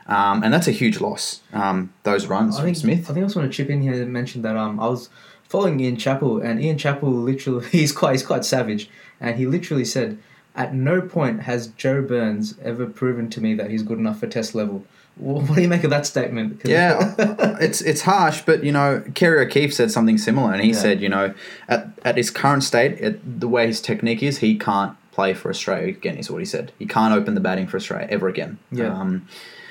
Um, 0.07 0.41
and 0.43 0.51
that's 0.51 0.67
a 0.67 0.71
huge 0.71 0.99
loss. 0.99 1.41
Um, 1.53 1.93
those 2.01 2.25
runs 2.25 2.55
I 2.55 2.59
from 2.59 2.65
think 2.65 2.77
Smith. 2.77 2.99
I 3.11 3.13
think 3.13 3.17
I 3.19 3.21
just 3.27 3.35
want 3.35 3.51
to 3.51 3.55
chip 3.55 3.69
in 3.69 3.81
here 3.83 3.93
and 3.93 4.11
mention 4.11 4.41
that 4.41 4.57
um 4.57 4.79
I 4.79 4.87
was 4.87 5.09
following 5.49 5.79
Ian 5.81 5.97
Chappell 5.97 6.39
and 6.39 6.61
Ian 6.63 6.77
Chappell 6.77 7.11
literally 7.11 7.67
he's 7.71 7.91
quite 7.91 8.13
he's 8.13 8.23
quite 8.23 8.45
savage 8.45 8.89
and 9.19 9.35
he 9.35 9.45
literally 9.45 9.83
said 9.85 10.17
at 10.55 10.73
no 10.73 11.01
point 11.01 11.41
has 11.41 11.67
Joe 11.67 12.01
Burns 12.01 12.55
ever 12.63 12.85
proven 12.85 13.29
to 13.31 13.41
me 13.41 13.53
that 13.55 13.69
he's 13.69 13.83
good 13.83 13.97
enough 13.99 14.19
for 14.21 14.27
test 14.27 14.55
level. 14.55 14.83
What 15.15 15.53
do 15.53 15.61
you 15.61 15.67
make 15.67 15.83
of 15.83 15.89
that 15.89 16.05
statement? 16.05 16.61
Yeah, 16.65 17.13
it's 17.59 17.81
it's 17.81 18.01
harsh, 18.01 18.41
but 18.45 18.63
you 18.63 18.71
know, 18.71 19.03
Kerry 19.15 19.45
O'Keefe 19.45 19.73
said 19.73 19.91
something 19.91 20.17
similar, 20.17 20.53
and 20.53 20.61
he 20.63 20.69
Yeah. 20.69 20.75
said, 20.77 21.01
you 21.01 21.09
know, 21.09 21.33
at, 21.67 21.89
at 22.05 22.15
his 22.15 22.31
current 22.31 22.63
state, 22.63 22.99
at 23.01 23.39
the 23.41 23.47
way 23.49 23.67
his 23.67 23.81
technique 23.81 24.23
is, 24.23 24.37
he 24.37 24.57
can't 24.57 24.95
play 25.11 25.33
for 25.33 25.49
Australia 25.49 25.89
again. 25.89 26.17
Is 26.17 26.31
what 26.31 26.37
he 26.39 26.45
said. 26.45 26.71
He 26.79 26.85
can't 26.85 27.13
open 27.13 27.35
the 27.35 27.41
batting 27.41 27.67
for 27.67 27.75
Australia 27.77 28.07
ever 28.09 28.27
again. 28.29 28.59
Yeah. 28.71 28.97
Um, 28.97 29.27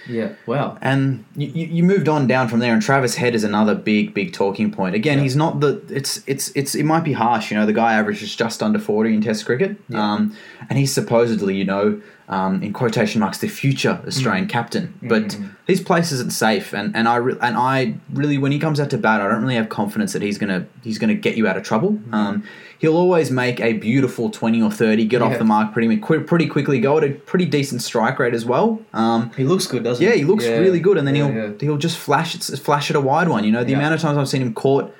yeah. 0.09 0.33
Wow. 0.47 0.79
and 0.81 1.25
you, 1.37 1.49
you 1.49 1.83
moved 1.83 2.09
on 2.09 2.27
down 2.27 2.49
from 2.49 2.61
there, 2.61 2.73
and 2.73 2.83
Travis 2.83 3.15
Head 3.17 3.35
is 3.35 3.45
another 3.45 3.75
big, 3.75 4.15
big 4.15 4.33
talking 4.33 4.71
point. 4.71 4.95
Again, 4.95 5.19
Yeah. 5.19 5.23
he's 5.25 5.37
not 5.37 5.61
the. 5.61 5.83
It's 5.91 6.23
it's 6.27 6.51
it's 6.57 6.75
it 6.75 6.85
might 6.85 7.05
be 7.05 7.13
harsh, 7.13 7.51
you 7.51 7.57
know. 7.57 7.67
The 7.67 7.73
guy 7.73 7.95
averages 7.95 8.35
just 8.35 8.63
under 8.63 8.79
forty 8.79 9.15
in 9.15 9.21
Test 9.21 9.45
cricket, 9.47 9.77
Yeah. 9.89 10.03
um, 10.15 10.35
and 10.69 10.79
he's 10.79 10.93
supposedly, 10.93 11.55
you 11.57 11.65
know, 11.65 12.01
um, 12.29 12.63
in 12.63 12.73
quotation 12.73 13.21
marks, 13.21 13.39
the 13.39 13.49
future 13.49 13.99
Australian 14.07 14.47
Mm. 14.47 14.51
captain. 14.51 14.95
But 15.03 15.29
Mhm. 15.29 15.49
his 15.67 15.81
place 15.81 16.13
isn't 16.13 16.33
safe, 16.33 16.75
and 16.75 16.95
and 16.95 17.09
I 17.09 17.17
re- 17.17 17.37
and 17.41 17.57
I 17.57 17.95
really, 18.13 18.37
when 18.39 18.53
he 18.53 18.59
comes 18.59 18.79
out 18.81 18.91
to 18.91 18.99
bat, 18.99 19.21
I 19.21 19.29
don't 19.29 19.41
really 19.43 19.55
have 19.55 19.69
confidence 19.69 20.13
that 20.13 20.23
he's 20.23 20.37
gonna 20.39 20.65
he's 20.83 20.99
gonna 20.99 21.15
get 21.15 21.37
you 21.37 21.47
out 21.49 21.57
of 21.57 21.63
trouble. 21.63 21.93
Mm-hmm. 21.93 22.15
Um, 22.15 22.43
he'll 22.79 22.97
always 22.97 23.31
make 23.31 23.61
a 23.61 23.73
beautiful 23.75 24.29
twenty 24.31 24.61
or 24.61 24.71
thirty, 24.71 25.05
get 25.07 25.23
off 25.23 25.39
the 25.39 25.45
mark 25.45 25.73
pretty 25.73 25.97
pretty 25.97 26.47
quickly, 26.47 26.79
go 26.81 26.99
at 26.99 27.05
a 27.05 27.11
pretty 27.11 27.47
decent 27.47 27.81
strike 27.83 28.19
rate 28.19 28.35
as 28.35 28.45
well. 28.45 28.81
Um, 28.93 29.31
He 29.37 29.45
looks 29.45 29.67
good, 29.67 29.83
doesn't 29.85 30.05
yeah, 30.05 30.11
he? 30.13 30.19
Yeah, 30.19 30.25
he 30.25 30.31
looks 30.31 30.45
Yeah. 30.45 30.59
really 30.59 30.81
good, 30.81 30.99
and 30.99 31.07
then 31.09 31.15
Yeah, 31.17 31.27
he'll 31.33 31.43
yeah. 31.43 31.49
he'll 31.61 31.77
just 31.79 31.97
flash 31.97 32.35
it, 32.35 32.43
flash 32.59 32.91
at 32.91 32.97
a 32.97 33.01
wide 33.01 33.29
one. 33.29 33.45
You 33.45 33.53
know, 33.53 33.65
the 33.65 33.71
Yeah. 33.71 33.79
amount 33.79 33.95
of 33.95 34.01
times 34.01 34.19
I've 34.19 34.29
seen 34.29 34.43
him 34.43 34.53
caught 34.53 34.93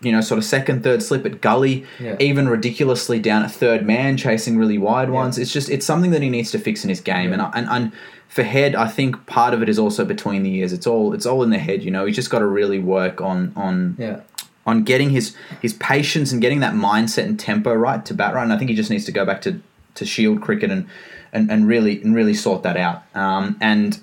you 0.00 0.12
know 0.12 0.20
sort 0.20 0.38
of 0.38 0.44
second, 0.44 0.82
third 0.82 1.02
slip 1.02 1.26
at 1.26 1.40
gully, 1.40 1.84
Yeah. 1.98 2.16
even 2.20 2.48
ridiculously 2.48 3.18
down 3.18 3.42
at 3.44 3.50
third 3.50 3.86
man, 3.86 4.16
chasing 4.16 4.56
really 4.56 4.78
wide 4.78 5.08
Yeah. 5.08 5.14
ones. 5.14 5.38
It's 5.38 5.52
just 5.52 5.68
it's 5.70 5.84
something 5.86 6.10
that 6.12 6.22
he 6.22 6.30
needs 6.30 6.50
to 6.52 6.58
fix 6.58 6.84
in 6.84 6.88
his 6.90 7.00
game, 7.00 7.28
Yeah. 7.28 7.32
and, 7.34 7.42
I- 7.42 7.50
and 7.54 7.68
and 7.70 7.92
for 8.28 8.42
head, 8.44 8.76
I 8.76 8.86
think 8.86 9.26
part 9.26 9.52
of 9.54 9.60
it 9.62 9.68
is 9.68 9.76
also 9.78 10.04
between 10.04 10.44
the 10.44 10.54
ears. 10.54 10.72
It's 10.72 10.86
all 10.86 11.12
it's 11.12 11.26
all 11.26 11.42
in 11.42 11.50
the 11.50 11.58
head. 11.58 11.82
You 11.82 11.90
know, 11.90 12.06
he's 12.06 12.16
just 12.16 12.30
got 12.30 12.38
to 12.40 12.46
really 12.46 12.78
work 12.78 13.20
on 13.20 13.52
on 13.56 13.96
Yeah. 13.98 14.20
on 14.66 14.84
getting 14.84 15.10
his 15.10 15.34
his 15.60 15.72
patience 15.74 16.30
and 16.32 16.40
getting 16.40 16.60
that 16.60 16.74
mindset 16.74 17.24
and 17.24 17.38
tempo 17.38 17.74
right 17.74 18.04
to 18.06 18.14
bat 18.14 18.34
right. 18.34 18.44
And 18.44 18.52
I 18.52 18.56
think 18.58 18.70
he 18.70 18.76
just 18.76 18.90
needs 18.90 19.04
to 19.06 19.12
go 19.12 19.24
back 19.26 19.40
to, 19.42 19.60
to 19.96 20.04
shield 20.06 20.40
cricket 20.40 20.70
and, 20.70 20.86
and, 21.32 21.50
and 21.50 21.66
really 21.66 22.00
and 22.02 22.14
really 22.14 22.34
sort 22.34 22.62
that 22.62 22.76
out. 22.76 23.02
Um, 23.14 23.56
and 23.60 23.98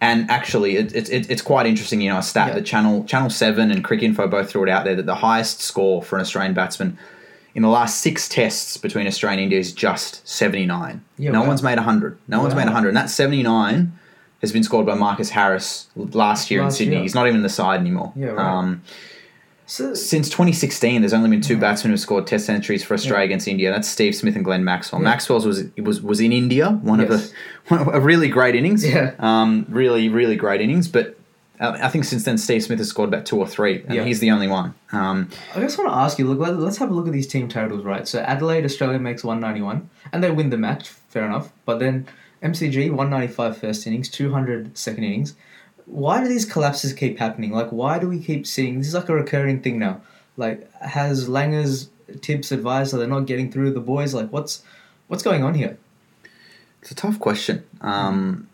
and 0.00 0.30
actually, 0.30 0.76
it, 0.76 0.94
it, 0.94 1.08
it, 1.10 1.30
it's 1.30 1.42
quite 1.42 1.66
interesting. 1.66 2.00
You 2.00 2.10
know, 2.10 2.18
a 2.18 2.22
stat 2.22 2.48
Yeah. 2.48 2.54
that 2.54 2.66
Channel 2.66 3.04
Channel 3.04 3.30
Seven 3.30 3.70
and 3.70 3.82
Cricket 3.84 4.04
Info 4.04 4.26
both 4.26 4.50
threw 4.50 4.62
it 4.64 4.68
out 4.68 4.84
there 4.84 4.96
that 4.96 5.06
the 5.06 5.14
highest 5.16 5.60
score 5.60 6.02
for 6.02 6.16
an 6.16 6.22
Australian 6.22 6.54
batsman 6.54 6.98
in 7.54 7.62
the 7.62 7.68
last 7.68 8.00
six 8.00 8.28
tests 8.28 8.76
between 8.76 9.06
Australia 9.06 9.34
and 9.34 9.42
India 9.44 9.58
is 9.58 9.72
just 9.72 10.26
seventy 10.28 10.66
nine. 10.66 11.02
Yeah, 11.18 11.30
no 11.30 11.42
wow. 11.42 11.48
one's 11.48 11.62
made 11.62 11.78
hundred. 11.78 12.18
No 12.28 12.40
one's 12.42 12.54
Wow. 12.54 12.64
made 12.64 12.72
hundred. 12.72 12.88
And 12.88 12.96
that 12.96 13.10
seventy 13.10 13.42
nine 13.42 13.92
has 14.42 14.52
been 14.52 14.62
scored 14.64 14.84
by 14.84 14.94
Marcus 14.94 15.30
Harris 15.30 15.86
last 15.96 16.50
year 16.50 16.62
Last 16.62 16.74
in 16.74 16.76
Sydney. 16.78 16.94
year. 16.96 17.02
He's 17.02 17.14
not 17.14 17.26
even 17.26 17.36
in 17.38 17.42
the 17.42 17.48
side 17.48 17.80
anymore. 17.80 18.12
Yeah, 18.16 18.26
right. 18.28 18.44
Um, 18.46 18.82
So, 19.66 19.94
since 19.94 20.28
2016, 20.28 21.00
there's 21.00 21.14
only 21.14 21.30
been 21.30 21.40
two 21.40 21.56
batsmen 21.56 21.90
who've 21.90 22.00
scored 22.00 22.26
Test 22.26 22.44
centuries 22.44 22.84
for 22.84 22.92
Australia 22.94 23.20
Yeah. 23.22 23.26
against 23.26 23.48
India. 23.48 23.70
That's 23.72 23.88
Steve 23.88 24.14
Smith 24.14 24.36
and 24.36 24.44
Glenn 24.44 24.62
Maxwell. 24.62 25.00
Yeah. 25.00 25.08
Maxwell's 25.08 25.46
was 25.46 25.64
was 25.78 26.02
was 26.02 26.20
in 26.20 26.32
India, 26.32 26.70
one 26.82 27.00
Yes. 27.00 27.10
of 27.10 27.20
the 27.20 27.32
one 27.68 27.80
of- 27.80 27.94
a 27.94 28.00
really 28.00 28.28
great 28.28 28.54
innings. 28.54 28.84
Yeah. 28.86 29.12
um, 29.18 29.64
really 29.70 30.08
really 30.10 30.36
great 30.36 30.60
innings. 30.60 30.86
But 30.88 31.16
I 31.60 31.86
I 31.86 31.88
think 31.88 32.04
since 32.04 32.24
then 32.24 32.36
Steve 32.36 32.62
Smith 32.62 32.78
has 32.78 32.88
scored 32.88 33.08
about 33.08 33.24
two 33.24 33.38
or 33.38 33.46
three, 33.46 33.82
and 33.86 33.94
Yeah. 33.94 34.04
he's 34.04 34.20
the 34.20 34.30
only 34.30 34.48
one. 34.48 34.74
Um, 34.92 35.30
I 35.56 35.60
just 35.60 35.78
want 35.78 35.90
to 35.90 35.96
ask 35.96 36.18
you. 36.18 36.26
Look, 36.26 36.38
let, 36.40 36.58
let's 36.58 36.76
have 36.76 36.90
a 36.90 36.94
look 36.94 37.06
at 37.06 37.12
these 37.14 37.26
team 37.26 37.48
totals, 37.48 37.84
right? 37.84 38.06
So 38.06 38.20
Adelaide, 38.20 38.64
Australia 38.66 38.98
makes 38.98 39.24
one 39.24 39.40
ninety 39.40 39.62
one, 39.62 39.88
and 40.12 40.22
they 40.22 40.30
win 40.30 40.50
the 40.50 40.58
match. 40.58 40.88
Fair 41.08 41.24
enough. 41.24 41.50
But 41.64 41.78
then 41.78 42.06
MCG 42.42 42.90
one 42.90 43.08
ninety 43.08 43.32
five 43.32 43.56
first 43.56 43.86
innings, 43.86 44.10
200 44.10 44.76
second 44.76 45.04
innings. 45.04 45.34
Why 45.86 46.22
do 46.22 46.28
these 46.28 46.44
collapses 46.44 46.92
keep 46.92 47.18
happening? 47.18 47.52
Like, 47.52 47.70
why 47.70 47.98
do 47.98 48.08
we 48.08 48.18
keep 48.18 48.46
seeing 48.46 48.78
this? 48.78 48.88
Is 48.88 48.94
like 48.94 49.08
a 49.08 49.14
recurring 49.14 49.60
thing 49.60 49.78
now. 49.78 50.00
Like, 50.36 50.70
has 50.80 51.28
Langer's 51.28 51.88
tips 52.22 52.50
advised 52.52 52.92
that 52.92 52.98
they're 52.98 53.06
not 53.06 53.26
getting 53.26 53.50
through 53.52 53.72
the 53.72 53.80
boys? 53.80 54.14
Like, 54.14 54.32
what's 54.32 54.62
what's 55.08 55.22
going 55.22 55.44
on 55.44 55.54
here? 55.54 55.76
It's 56.80 56.90
a 56.90 56.94
tough 56.94 57.18
question, 57.18 57.64
um, 57.80 58.48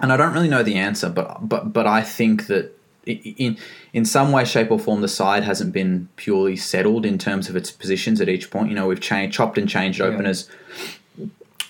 and 0.00 0.12
I 0.12 0.16
don't 0.16 0.32
really 0.34 0.48
know 0.48 0.62
the 0.62 0.76
answer. 0.76 1.08
But 1.08 1.48
but 1.48 1.72
but 1.72 1.86
I 1.86 2.02
think 2.02 2.46
that 2.48 2.72
in 3.06 3.56
in 3.92 4.04
some 4.04 4.32
way, 4.32 4.44
shape, 4.44 4.70
or 4.70 4.78
form, 4.78 5.00
the 5.00 5.08
side 5.08 5.44
hasn't 5.44 5.72
been 5.72 6.08
purely 6.16 6.56
settled 6.56 7.04
in 7.06 7.18
terms 7.18 7.48
of 7.48 7.56
its 7.56 7.70
positions 7.70 8.20
at 8.20 8.28
each 8.28 8.50
point. 8.50 8.68
You 8.68 8.74
know, 8.74 8.88
we've 8.88 9.00
changed, 9.00 9.36
chopped 9.36 9.58
and 9.58 9.68
changed 9.68 10.00
Yeah. 10.00 10.06
openers 10.06 10.48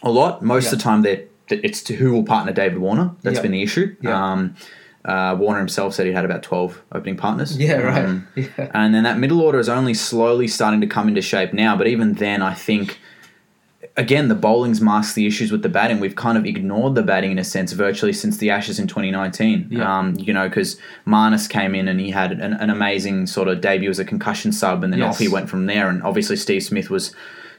a 0.02 0.10
lot. 0.10 0.42
Most 0.42 0.72
of 0.72 0.78
the 0.78 0.82
time, 0.82 1.02
they're 1.02 1.24
it's 1.48 1.82
to 1.82 1.94
who 1.96 2.12
will 2.12 2.24
partner 2.24 2.52
David 2.52 2.78
Warner. 2.78 3.10
That's 3.22 3.36
Yeah. 3.36 3.42
been 3.42 3.52
the 3.52 3.62
issue. 3.62 3.94
Yeah. 4.00 4.32
Um, 4.32 4.54
uh, 5.04 5.36
Warner 5.38 5.58
himself 5.58 5.94
said 5.94 6.06
he 6.06 6.12
had 6.12 6.24
about 6.24 6.42
twelve 6.42 6.80
opening 6.92 7.16
partners. 7.16 7.56
Yeah, 7.58 7.78
right. 7.78 8.04
Um, 8.04 8.28
yeah, 8.36 8.70
and 8.74 8.94
then 8.94 9.02
that 9.04 9.18
middle 9.18 9.40
order 9.40 9.58
is 9.58 9.68
only 9.68 9.94
slowly 9.94 10.46
starting 10.48 10.80
to 10.80 10.86
come 10.86 11.08
into 11.08 11.22
shape 11.22 11.52
now. 11.52 11.76
But 11.76 11.86
even 11.88 12.14
then, 12.14 12.40
I 12.42 12.54
think, 12.54 13.00
again, 13.96 14.28
the 14.28 14.34
bowling's 14.34 14.80
masked 14.80 15.14
the 15.16 15.26
issues 15.26 15.50
with 15.50 15.62
the 15.62 15.68
batting. 15.68 15.98
We've 16.00 16.14
kind 16.14 16.38
of 16.38 16.46
ignored 16.46 16.94
the 16.94 17.02
batting 17.02 17.32
in 17.32 17.38
a 17.38 17.44
sense 17.44 17.72
virtually 17.72 18.12
since 18.12 18.36
the 18.38 18.50
Ashes 18.50 18.78
in 18.78 18.86
2019. 18.86 19.68
Yeah. 19.70 19.98
Um, 19.98 20.14
you 20.18 20.32
know, 20.32 20.48
because 20.48 20.78
Marnus 21.06 21.48
came 21.48 21.74
in 21.74 21.88
and 21.88 21.98
he 22.00 22.10
had 22.10 22.32
an, 22.32 22.52
an 22.54 22.70
amazing 22.70 23.26
sort 23.26 23.48
of 23.48 23.60
debut 23.60 23.90
as 23.90 23.98
a 23.98 24.04
concussion 24.04 24.52
sub, 24.52 24.84
and 24.84 24.92
then 24.92 25.00
Yes. 25.00 25.14
off 25.14 25.18
he 25.18 25.28
went 25.28 25.50
from 25.50 25.66
there. 25.66 25.88
And 25.88 26.02
obviously, 26.04 26.36
Steve 26.36 26.62
Smith 26.62 26.90
was 26.90 27.14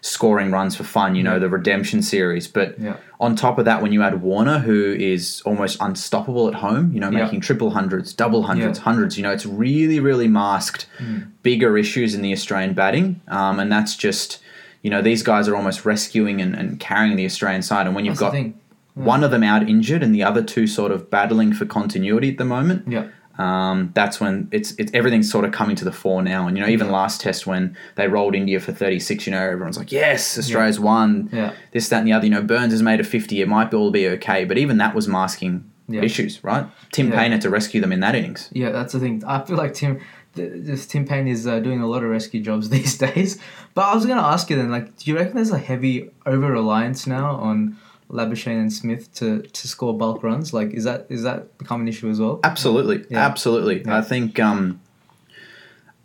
scoring 0.06 0.52
runs 0.52 0.76
for 0.76 0.84
fun, 0.84 1.16
you 1.16 1.24
know, 1.24 1.34
Yeah. 1.34 1.40
the 1.40 1.50
redemption 1.50 2.02
series. 2.02 2.46
But 2.48 2.76
Yeah. 2.78 2.96
on 3.22 3.38
top 3.38 3.58
of 3.58 3.64
that, 3.64 3.82
when 3.82 3.94
you 3.94 4.04
add 4.04 4.22
Warner, 4.22 4.60
who 4.60 4.94
is 5.00 5.42
almost 5.46 5.78
unstoppable 5.80 6.50
at 6.50 6.56
home, 6.56 6.92
you 6.94 7.00
know, 7.00 7.10
making 7.10 7.40
triple 7.40 7.70
hundreds, 7.72 8.14
double 8.14 8.44
hundreds, 8.44 8.80
hundreds, 8.80 9.16
you 9.18 9.24
know, 9.24 9.32
it's 9.32 9.46
really, 9.46 10.02
really 10.02 10.28
masked 10.28 10.88
Mm. 11.00 11.28
bigger 11.42 11.78
issues 11.78 12.14
in 12.14 12.22
the 12.22 12.34
Australian 12.34 12.74
batting. 12.74 13.22
Um, 13.30 13.60
and 13.62 13.72
that's 13.72 13.96
just, 13.96 14.40
you 14.82 14.90
know, 14.92 15.02
these 15.02 15.24
guys 15.24 15.48
are 15.48 15.56
almost 15.56 15.86
rescuing 15.86 16.42
and, 16.42 16.54
and 16.54 16.82
carrying 16.82 17.16
the 17.16 17.26
Australian 17.26 17.62
side. 17.62 17.88
And 17.88 17.96
when 17.96 18.04
you've 18.04 18.16
That's 18.16 18.20
got 18.20 18.32
thing. 18.34 18.56
one 18.96 19.24
of 19.24 19.32
them 19.32 19.42
out 19.44 19.70
injured 19.70 20.04
and 20.04 20.14
the 20.14 20.24
other 20.24 20.44
two 20.44 20.68
sort 20.68 20.92
of 20.92 21.10
battling 21.10 21.54
for 21.54 21.66
continuity 21.66 22.30
at 22.30 22.38
the 22.38 22.44
moment, 22.46 22.84
Yeah, 22.90 23.06
um, 23.38 23.92
that's 23.96 24.20
when 24.20 24.48
it's 24.52 24.74
it's 24.78 24.92
everything's 24.94 25.30
sort 25.32 25.46
of 25.46 25.52
coming 25.52 25.76
to 25.78 25.86
the 25.86 25.92
fore 25.92 26.22
now. 26.22 26.48
And 26.48 26.58
you 26.58 26.64
know, 26.64 26.70
even 26.70 26.92
last 26.92 27.22
test 27.22 27.48
when 27.48 27.76
they 27.96 28.08
rolled 28.08 28.36
India 28.36 28.60
for 28.60 28.72
thirty 28.72 29.00
six, 29.00 29.26
you 29.26 29.32
know, 29.32 29.42
everyone's 29.42 29.78
like, 29.78 29.92
yes, 29.92 30.38
Australia's 30.38 30.80
won. 30.80 31.30
yeah, 31.32 31.54
This, 31.72 31.90
that, 31.90 32.00
and 32.00 32.08
the 32.08 32.14
other. 32.14 32.26
You 32.26 32.32
know, 32.32 32.42
Burns 32.44 32.72
has 32.74 32.82
made 32.84 33.00
a 33.00 33.04
fifty. 33.04 33.42
It 33.42 33.48
might 33.48 33.74
all 33.74 33.92
be 33.92 34.08
okay, 34.10 34.46
but 34.46 34.58
even 34.58 34.78
that 34.78 34.94
was 34.96 35.08
masking 35.08 35.64
Yeah. 35.88 36.02
issues, 36.04 36.44
right? 36.44 36.66
Tim 36.92 37.10
Yeah. 37.10 37.18
Paine 37.20 37.32
had 37.32 37.42
to 37.42 37.50
rescue 37.50 37.82
them 37.82 37.92
in 37.92 38.00
that 38.02 38.16
innings. 38.16 38.50
yeah. 38.54 38.72
That's 38.72 38.94
the 38.94 39.00
thing. 39.00 39.24
I 39.28 39.44
feel 39.44 39.58
like 39.58 39.74
Tim, 39.74 40.00
th- 40.36 40.52
this 40.56 40.86
Tim 40.86 41.06
Paine 41.06 41.28
is 41.28 41.46
uh, 41.48 41.60
doing 41.60 41.82
a 41.82 41.88
lot 41.88 42.04
of 42.04 42.10
rescue 42.12 42.40
jobs 42.42 42.70
these 42.78 42.98
days. 42.98 43.40
But 43.74 43.86
I 43.86 43.96
was 43.96 44.06
gonna 44.06 44.22
ask 44.22 44.50
you 44.52 44.56
then, 44.56 44.70
like, 44.70 44.96
do 44.98 45.10
you 45.10 45.18
reckon 45.18 45.36
there's 45.36 45.52
a 45.52 45.58
heavy 45.58 46.12
over 46.28 46.52
reliance 46.52 47.08
now 47.08 47.32
on 47.38 47.78
Labuschagne 48.14 48.60
and 48.60 48.72
Smith 48.72 49.14
to, 49.16 49.42
to 49.42 49.68
score 49.68 49.98
bulk 49.98 50.24
runs? 50.24 50.54
Like, 50.54 50.72
is 50.72 50.84
that 50.86 51.08
is 51.10 51.24
that 51.24 51.58
become 51.58 51.82
an 51.82 51.88
issue 51.88 52.10
as 52.10 52.20
well? 52.20 52.40
Absolutely, 52.44 53.06
Yeah. 53.10 53.26
absolutely. 53.26 53.82
Yeah. 53.86 53.98
I 53.98 54.02
think, 54.02 54.40
um, 54.40 54.80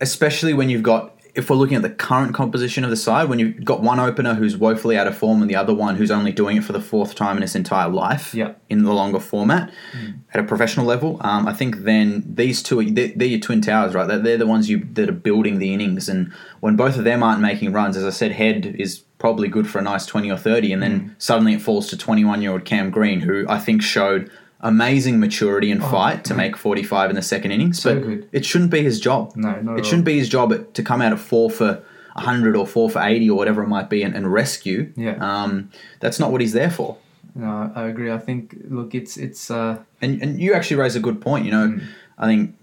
especially 0.00 0.55
when 0.55 0.71
you've 0.71 0.83
got, 0.83 1.15
if 1.35 1.50
we're 1.50 1.57
looking 1.57 1.77
at 1.77 1.83
the 1.83 1.91
current 1.91 2.35
composition 2.35 2.83
of 2.83 2.91
the 2.91 2.97
side, 2.97 3.29
when 3.29 3.38
you've 3.38 3.65
got 3.65 3.81
one 3.83 4.00
opener 4.00 4.35
who's 4.35 4.57
woefully 4.57 4.97
out 4.97 5.07
of 5.07 5.17
form 5.17 5.41
and 5.41 5.49
the 5.50 5.55
other 5.55 5.75
one 5.75 5.95
who's 5.97 6.11
only 6.11 6.33
doing 6.33 6.57
it 6.57 6.65
for 6.65 6.73
the 6.73 6.81
fourth 6.81 7.15
time 7.15 7.37
in 7.37 7.43
his 7.43 7.55
entire 7.55 7.88
life, 7.88 8.35
Yeah. 8.35 8.53
in 8.69 8.83
the 8.85 8.93
longer 8.93 9.21
format, 9.21 9.71
Mm. 9.93 10.15
at 10.35 10.41
a 10.41 10.45
professional 10.45 10.87
level, 10.87 11.19
um, 11.21 11.47
I 11.47 11.53
think 11.53 11.85
then 11.85 12.25
these 12.35 12.62
two, 12.62 12.91
they're, 12.91 13.12
they're 13.15 13.29
your 13.29 13.41
twin 13.41 13.61
towers, 13.61 13.95
right? 13.95 14.09
They're, 14.09 14.19
they're 14.19 14.38
the 14.38 14.47
ones 14.47 14.69
you 14.69 14.85
that 14.95 15.09
are 15.09 15.12
building 15.12 15.59
the 15.59 15.73
innings, 15.73 16.09
and 16.09 16.33
when 16.61 16.75
both 16.77 16.97
of 16.97 17.05
them 17.05 17.23
aren't 17.23 17.41
making 17.41 17.73
runs, 17.73 17.97
as 17.97 18.05
I 18.05 18.11
said, 18.11 18.33
Head 18.33 18.75
is 18.79 19.05
probably 19.18 19.48
good 19.48 19.68
for 19.68 19.78
a 19.78 19.82
nice 19.82 20.06
twenty 20.06 20.30
or 20.30 20.37
thirty, 20.37 20.72
and 20.72 20.80
Mm. 20.82 20.87
then 20.87 21.16
suddenly 21.18 21.54
it 21.54 21.62
falls 21.62 21.88
to 21.88 21.96
twenty-one-year-old 21.96 22.64
Cam 22.64 22.90
Green, 22.90 23.20
who 23.20 23.44
I 23.48 23.58
think 23.58 23.82
showed 23.82 24.30
amazing 24.60 25.20
maturity 25.20 25.70
and 25.70 25.82
Oh, 25.82 25.87
fight 25.87 26.25
to 26.25 26.34
make 26.34 26.56
45 26.56 27.10
in 27.10 27.14
the 27.16 27.22
second 27.22 27.52
innings. 27.52 27.80
So 27.80 27.94
but 27.94 28.02
good. 28.04 28.28
it 28.32 28.44
shouldn't 28.44 28.72
be 28.72 28.82
his 28.82 28.98
job. 28.98 29.32
No, 29.37 29.76
It 29.76 29.87
shouldn't 29.87 30.04
be 30.04 30.18
his 30.18 30.28
job 30.28 30.52
to 30.75 30.82
come 30.82 31.00
out 31.00 31.12
at 31.12 31.20
four 31.20 31.48
for 31.48 31.80
100 32.16 32.56
or 32.56 32.66
four 32.66 32.90
for 32.90 33.00
80 33.00 33.30
or 33.30 33.37
whatever 33.37 33.62
it 33.62 33.68
might 33.68 33.88
be 33.88 34.02
and, 34.02 34.16
and 34.16 34.32
rescue. 34.32 34.92
Yeah. 34.96 35.14
Um, 35.20 35.70
that's 36.00 36.18
not 36.18 36.32
what 36.32 36.40
he's 36.40 36.54
there 36.54 36.70
for. 36.70 36.96
No, 37.37 37.70
I 37.72 37.84
agree. 37.87 38.10
I 38.10 38.18
think 38.18 38.56
look, 38.68 38.96
it's 38.96 39.16
it's 39.16 39.48
uh, 39.48 39.78
And, 40.02 40.20
and 40.20 40.40
you 40.40 40.54
actually 40.54 40.78
raise 40.78 40.96
a 40.96 41.00
good 41.00 41.20
point. 41.20 41.44
You 41.44 41.52
know, 41.52 41.68
Mm. 41.68 41.82
I 42.18 42.26
think 42.26 42.56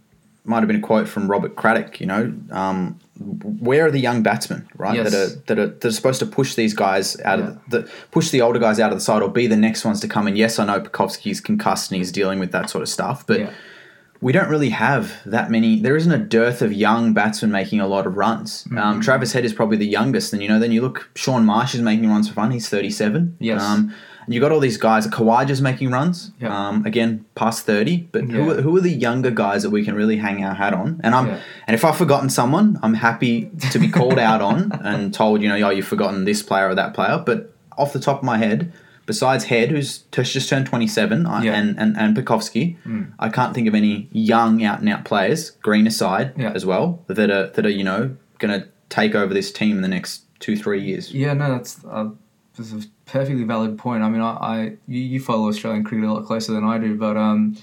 might 0.44 0.60
have 0.60 0.68
been 0.68 0.76
a 0.76 0.82
quote 0.82 1.08
from 1.08 1.32
Robert 1.32 1.56
Craddock. 1.56 2.02
You 2.02 2.08
know, 2.08 2.34
um, 2.52 3.00
where 3.20 3.86
are 3.86 3.92
the 3.92 4.00
young 4.00 4.24
batsmen, 4.24 4.68
right? 4.76 4.96
Yes. 4.96 5.12
That 5.12 5.18
are 5.18 5.36
that 5.48 5.60
are 5.60 5.68
that 5.68 5.86
are 5.86 5.92
supposed 5.92 6.20
to 6.20 6.26
push 6.26 6.56
these 6.56 6.74
guys 6.74 7.20
out 7.22 7.40
Yeah. 7.40 7.46
of 7.46 7.60
the, 7.70 7.80
the 7.82 7.90
push 8.12 8.30
the 8.30 8.42
older 8.42 8.60
guys 8.60 8.80
out 8.80 8.92
of 8.92 8.98
the 8.98 9.04
side 9.04 9.22
or 9.22 9.30
be 9.30 9.48
the 9.48 9.56
next 9.56 9.86
ones 9.86 10.00
to 10.02 10.08
come 10.08 10.28
in. 10.28 10.36
Yes, 10.36 10.60
I 10.60 10.66
know 10.66 10.82
Pucovski's 10.82 11.40
concussed 11.40 11.92
and 11.92 11.98
he's 11.98 12.12
dealing 12.12 12.40
with 12.40 12.52
that 12.52 12.70
sort 12.70 12.82
of 12.82 12.90
stuff, 12.90 13.26
but 13.26 13.40
yeah, 13.40 13.54
we 14.22 14.34
don't 14.34 14.50
really 14.50 14.70
have 14.70 15.14
that 15.26 15.50
many. 15.50 15.80
There 15.80 15.96
isn't 15.96 16.12
a 16.12 16.18
dearth 16.18 16.62
of 16.62 16.74
young 16.74 17.14
batsmen 17.14 17.52
making 17.52 17.80
a 17.80 17.88
lot 17.88 18.06
of 18.06 18.18
runs. 18.18 18.64
Mm-hmm. 18.66 18.78
Um, 18.78 19.02
Travis 19.02 19.32
Head 19.34 19.46
is 19.46 19.54
probably 19.54 19.78
the 19.78 19.88
youngest, 19.88 20.34
and 20.34 20.42
you 20.42 20.50
know, 20.50 20.60
then 20.60 20.72
you 20.72 20.82
look. 20.82 21.10
Shaun 21.16 21.46
Marsh 21.46 21.74
is 21.74 21.82
making 21.82 22.10
runs 22.10 22.28
for 22.28 22.34
fun. 22.34 22.52
He's 22.52 22.68
thirty-seven. 22.68 23.38
Yes. 23.40 23.62
Um, 23.62 23.94
and 24.26 24.34
you 24.34 24.40
got 24.42 24.52
all 24.52 24.60
these 24.60 24.78
guys. 24.78 25.08
Khawaja's 25.08 25.62
making 25.62 25.92
runs. 25.92 26.32
Yeah. 26.40 26.50
Um, 26.68 26.86
again, 26.86 27.26
past 27.36 27.66
thirty. 27.66 27.98
But 28.12 28.24
who, 28.26 28.52
are, 28.52 28.62
who 28.62 28.76
are 28.78 28.82
the 28.82 28.90
younger 28.92 29.32
guys 29.32 29.64
that 29.64 29.70
we 29.70 29.84
can 29.86 29.96
really 29.96 30.18
hang 30.18 30.44
our 30.44 30.54
hat 30.56 30.74
on? 30.74 31.00
And 31.04 31.14
I'm 31.16 31.28
Yeah. 31.28 31.40
and 31.68 31.76
if 31.76 31.84
I've 31.86 31.98
forgotten 31.98 32.30
someone, 32.30 32.80
I'm 32.84 32.94
happy 32.96 33.50
to 33.72 33.80
be 33.80 33.88
called 33.90 34.20
out 34.20 34.42
on 34.42 34.72
and 34.84 35.14
told, 35.14 35.42
you 35.42 35.50
know, 35.50 35.56
oh, 35.68 35.70
you've 35.72 35.88
forgotten 35.88 36.26
this 36.26 36.42
player 36.44 36.68
or 36.70 36.76
that 36.76 36.94
player. 36.94 37.22
But 37.26 37.54
off 37.78 37.94
the 37.94 38.00
top 38.00 38.18
of 38.20 38.24
my 38.24 38.38
head, 38.38 38.72
besides 39.06 39.44
Head, 39.46 39.70
who's 39.70 40.00
just 40.12 40.50
turned 40.50 40.66
27, 40.66 41.28
Yeah. 41.44 41.54
and, 41.54 41.78
and, 41.78 41.96
and 41.98 42.18
Pucovski, 42.18 42.78
Mm. 42.86 43.12
I 43.20 43.30
can't 43.30 43.54
think 43.54 43.68
of 43.68 43.76
any 43.76 44.08
young 44.12 44.64
out 44.64 44.80
and 44.80 44.90
out 44.90 45.06
players, 45.06 45.52
Green 45.62 45.86
aside 45.86 46.34
Yeah. 46.38 46.52
as 46.56 46.66
well, 46.66 47.04
that 47.08 47.30
are, 47.30 47.48
that 47.48 47.66
are 47.66 47.70
you 47.70 47.84
know, 47.84 48.16
going 48.40 48.60
to 48.60 48.68
take 48.90 49.14
over 49.14 49.34
this 49.34 49.52
team 49.52 49.76
in 49.76 49.82
the 49.84 49.88
next 49.88 50.24
two, 50.40 50.56
three 50.58 50.82
years. 50.82 51.14
yeah. 51.14 51.34
No, 51.34 51.52
that's 51.52 51.84
uh, 51.86 52.10
that's 52.58 52.88
perfectly 53.16 53.46
valid 53.46 53.78
point. 53.78 54.04
I 54.04 54.10
mean, 54.10 54.22
I, 54.22 54.32
I 54.32 54.58
you, 54.88 55.00
you 55.00 55.20
follow 55.22 55.48
Australian 55.48 55.86
cricket 55.86 56.10
a 56.10 56.12
lot 56.12 56.26
closer 56.26 56.52
than 56.52 56.66
I 56.66 56.78
do, 56.78 56.96
but 56.96 57.16
um, 57.16 57.56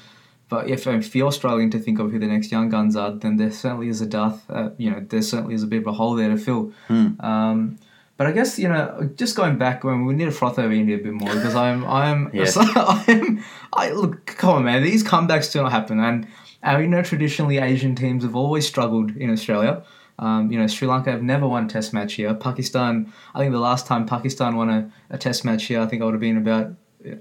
but 0.49 0.69
if, 0.69 0.87
if 0.87 1.15
you're 1.15 1.33
struggling 1.33 1.71
to 1.71 1.79
think 1.79 1.99
of 1.99 2.11
who 2.11 2.19
the 2.19 2.27
next 2.27 2.51
young 2.51 2.71
guns 2.71 2.97
are, 2.97 3.13
then 3.13 3.37
there 3.37 3.51
certainly 3.51 3.89
is 3.89 4.01
a 4.01 4.07
dearth. 4.07 4.43
Uh, 4.49 4.71
you 4.79 4.91
know, 4.91 5.01
there 5.01 5.21
certainly 5.21 5.55
is 5.55 5.63
a 5.63 5.67
bit 5.67 5.83
of 5.83 5.87
a 5.89 5.93
hole 5.93 6.15
there 6.15 6.31
to 6.31 6.39
fill. 6.39 6.73
Hmm. 6.89 7.21
Um, 7.21 7.79
but 8.17 8.27
I 8.27 8.33
guess 8.33 8.59
you 8.59 8.69
know, 8.69 9.11
just 9.17 9.37
going 9.37 9.59
back, 9.59 9.85
when 9.85 10.07
we 10.07 10.15
need 10.15 10.25
to 10.25 10.31
froth 10.31 10.59
over 10.59 10.73
India 10.73 10.97
a 10.97 11.01
bit 11.01 11.13
more 11.13 11.35
because 11.35 11.55
I'm, 11.55 11.85
I'm, 11.85 12.31
Yes. 12.35 12.57
I'm, 12.59 13.45
I 13.75 13.91
look, 13.91 14.25
come 14.25 14.51
on, 14.51 14.65
man, 14.65 14.83
these 14.83 15.05
comebacks 15.05 15.53
do 15.53 15.63
not 15.63 15.73
happen, 15.73 16.01
and 16.01 16.27
uh, 16.67 16.79
you 16.79 16.89
know, 16.89 17.03
traditionally 17.03 17.59
Asian 17.59 17.95
teams 17.95 18.25
have 18.25 18.37
always 18.37 18.67
struggled 18.67 19.15
in 19.17 19.31
Australia. 19.31 19.83
Um, 20.23 20.53
you 20.53 20.59
know, 20.59 20.69
Sri 20.69 20.87
Lanka 20.87 21.11
have 21.11 21.23
never 21.23 21.49
won 21.49 21.65
a 21.65 21.69
Test 21.69 21.93
match 21.93 22.13
here. 22.15 22.33
Pakistan, 22.33 23.13
I 23.35 23.41
think 23.41 23.51
the 23.51 23.59
last 23.59 23.87
time 23.87 24.07
Pakistan 24.07 24.55
won 24.55 24.71
a, 24.71 24.91
a 25.11 25.19
Test 25.19 25.45
match 25.45 25.65
here, 25.65 25.81
I 25.81 25.87
think 25.87 26.01
I 26.01 26.05
would 26.05 26.15
have 26.15 26.21
been 26.21 26.37
about. 26.37 26.75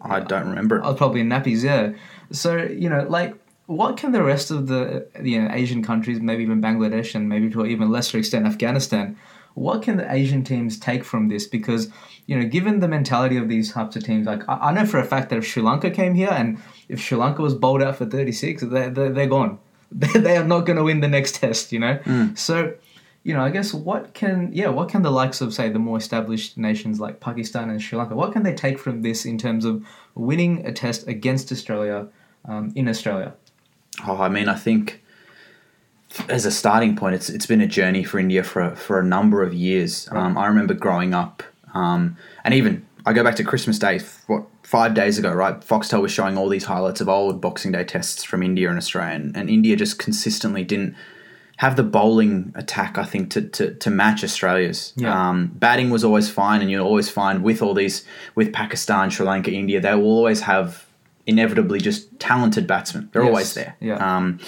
I 0.04 0.20
don't 0.20 0.48
remember. 0.48 0.84
I 0.84 0.90
was 0.90 0.98
probably 0.98 1.22
in 1.22 1.30
nappies, 1.30 1.64
yeah. 1.64 1.94
So 2.32 2.58
you 2.58 2.90
know, 2.90 3.04
like, 3.10 3.36
what 3.66 3.98
can 3.98 4.12
the 4.12 4.22
rest 4.22 4.52
of 4.52 4.68
the 4.68 5.08
you 5.20 5.42
know 5.42 5.50
Asian 5.52 5.84
countries, 5.84 6.22
maybe 6.22 6.44
even 6.44 6.62
Bangladesh, 6.62 7.16
and 7.16 7.28
maybe 7.28 7.50
to 7.50 7.62
an 7.62 7.72
even 7.72 7.90
lesser 7.90 8.20
extent 8.20 8.46
Afghanistan, 8.46 9.18
what 9.56 9.82
can 9.82 9.98
the 9.98 10.14
Asian 10.14 10.44
teams 10.44 10.78
take 10.78 11.04
from 11.04 11.28
this? 11.30 11.48
Because 11.48 11.90
you 12.28 12.38
know, 12.38 12.48
given 12.48 12.82
the 12.82 12.88
mentality 12.88 13.38
of 13.38 13.50
these 13.50 13.74
types 13.74 13.96
of 13.96 14.04
teams, 14.04 14.28
like 14.28 14.48
I, 14.48 14.70
I 14.70 14.74
know 14.74 14.86
for 14.86 15.00
a 15.00 15.06
fact 15.06 15.32
that 15.32 15.40
if 15.40 15.48
Sri 15.48 15.64
Lanka 15.64 15.90
came 15.90 16.14
here 16.14 16.30
and 16.30 16.62
if 16.88 17.02
Sri 17.02 17.18
Lanka 17.18 17.42
was 17.42 17.56
bowled 17.56 17.82
out 17.82 17.96
for 17.96 18.06
thirty 18.06 18.32
six, 18.32 18.62
they 18.62 18.90
they 18.90 19.10
they're 19.10 19.26
gone. 19.26 19.58
They 19.92 20.20
they 20.20 20.38
are 20.38 20.46
not 20.46 20.62
going 20.68 20.78
to 20.78 20.84
win 20.84 21.02
the 21.02 21.08
next 21.08 21.36
test, 21.42 21.72
you 21.72 21.80
know. 21.80 22.00
So. 22.36 22.76
You 23.24 23.36
know, 23.36 23.44
I 23.44 23.52
guess 23.52 23.74
what 23.74 24.14
can 24.14 24.50
yeah, 24.52 24.70
what 24.70 24.90
can 24.90 25.04
the 25.04 25.12
likes 25.12 25.42
of 25.42 25.54
say 25.54 25.70
the 25.70 25.80
more 25.80 25.98
established 25.98 26.58
nations 26.58 27.00
like 27.00 27.20
Pakistan 27.20 27.70
and 27.70 27.82
Sri 27.82 27.98
Lanka, 27.98 28.16
what 28.16 28.34
can 28.34 28.44
they 28.44 28.54
take 28.54 28.80
from 28.80 29.04
this 29.04 29.26
in 29.26 29.38
terms 29.38 29.64
of 29.64 29.86
winning 30.16 30.66
a 30.66 30.72
test 30.72 31.08
against 31.08 31.52
Australia 31.52 32.08
um, 32.46 32.72
in 32.76 32.88
Australia? 32.88 33.34
Oh, 34.08 34.18
I 34.18 34.30
mean, 34.30 34.50
I 34.50 34.56
think 34.56 35.02
as 36.30 36.46
a 36.46 36.52
starting 36.52 36.96
point, 36.96 37.16
it's 37.16 37.30
it's 37.30 37.46
been 37.46 37.62
a 37.62 37.68
journey 37.68 38.04
for 38.04 38.20
India 38.20 38.44
for 38.44 38.62
a, 38.62 38.76
for 38.76 39.00
a 39.00 39.04
number 39.04 39.44
of 39.44 39.54
years. 39.54 40.08
Um, 40.12 40.38
I 40.38 40.48
remember 40.48 40.74
growing 40.74 41.14
up, 41.14 41.44
um, 41.74 42.18
and 42.44 42.54
even 42.54 42.86
I 43.06 43.14
go 43.14 43.24
back 43.24 43.36
to 43.36 43.44
Christmas 43.44 43.80
Day, 43.80 44.00
what 44.28 44.46
five 44.64 44.94
days 44.94 45.18
ago, 45.18 45.32
right? 45.32 45.60
Foxtel 45.60 46.02
was 46.02 46.12
showing 46.12 46.38
all 46.38 46.50
these 46.50 46.66
highlights 46.66 47.02
of 47.02 47.10
old 47.10 47.42
Boxing 47.42 47.72
Day 47.72 47.84
tests 47.84 48.24
from 48.24 48.44
India 48.44 48.70
and 48.70 48.78
Australia, 48.78 49.16
and, 49.16 49.36
and 49.36 49.50
India 49.50 49.76
just 49.76 50.00
consistently 50.00 50.64
didn't 50.64 50.96
have 51.58 51.76
the 51.76 51.84
bowling 51.84 52.52
attack. 52.56 52.98
I 52.98 53.04
think 53.06 53.30
to 53.32 53.42
to, 53.42 53.74
to 53.76 53.90
match 53.90 54.24
Australia's. 54.24 54.94
Yeah. 54.96 55.30
Um, 55.30 55.52
batting 55.56 55.90
was 55.90 56.04
always 56.04 56.30
fine, 56.30 56.62
and 56.62 56.70
you'll 56.72 56.86
always 56.88 57.10
find 57.10 57.44
with 57.44 57.62
all 57.62 57.74
these 57.74 58.06
with 58.36 58.52
Pakistan, 58.54 59.10
Sri 59.10 59.26
Lanka, 59.26 59.52
India, 59.52 59.80
they 59.80 59.94
will 59.96 60.06
always 60.18 60.42
have 60.42 60.86
inevitably 61.28 61.80
just 61.80 62.20
talented 62.20 62.66
batsmen. 62.68 63.10
They're 63.14 63.22
Yes. 63.24 63.30
always 63.30 63.54
there. 63.54 63.76
Yeah. 63.80 63.96
Um, 64.18 64.40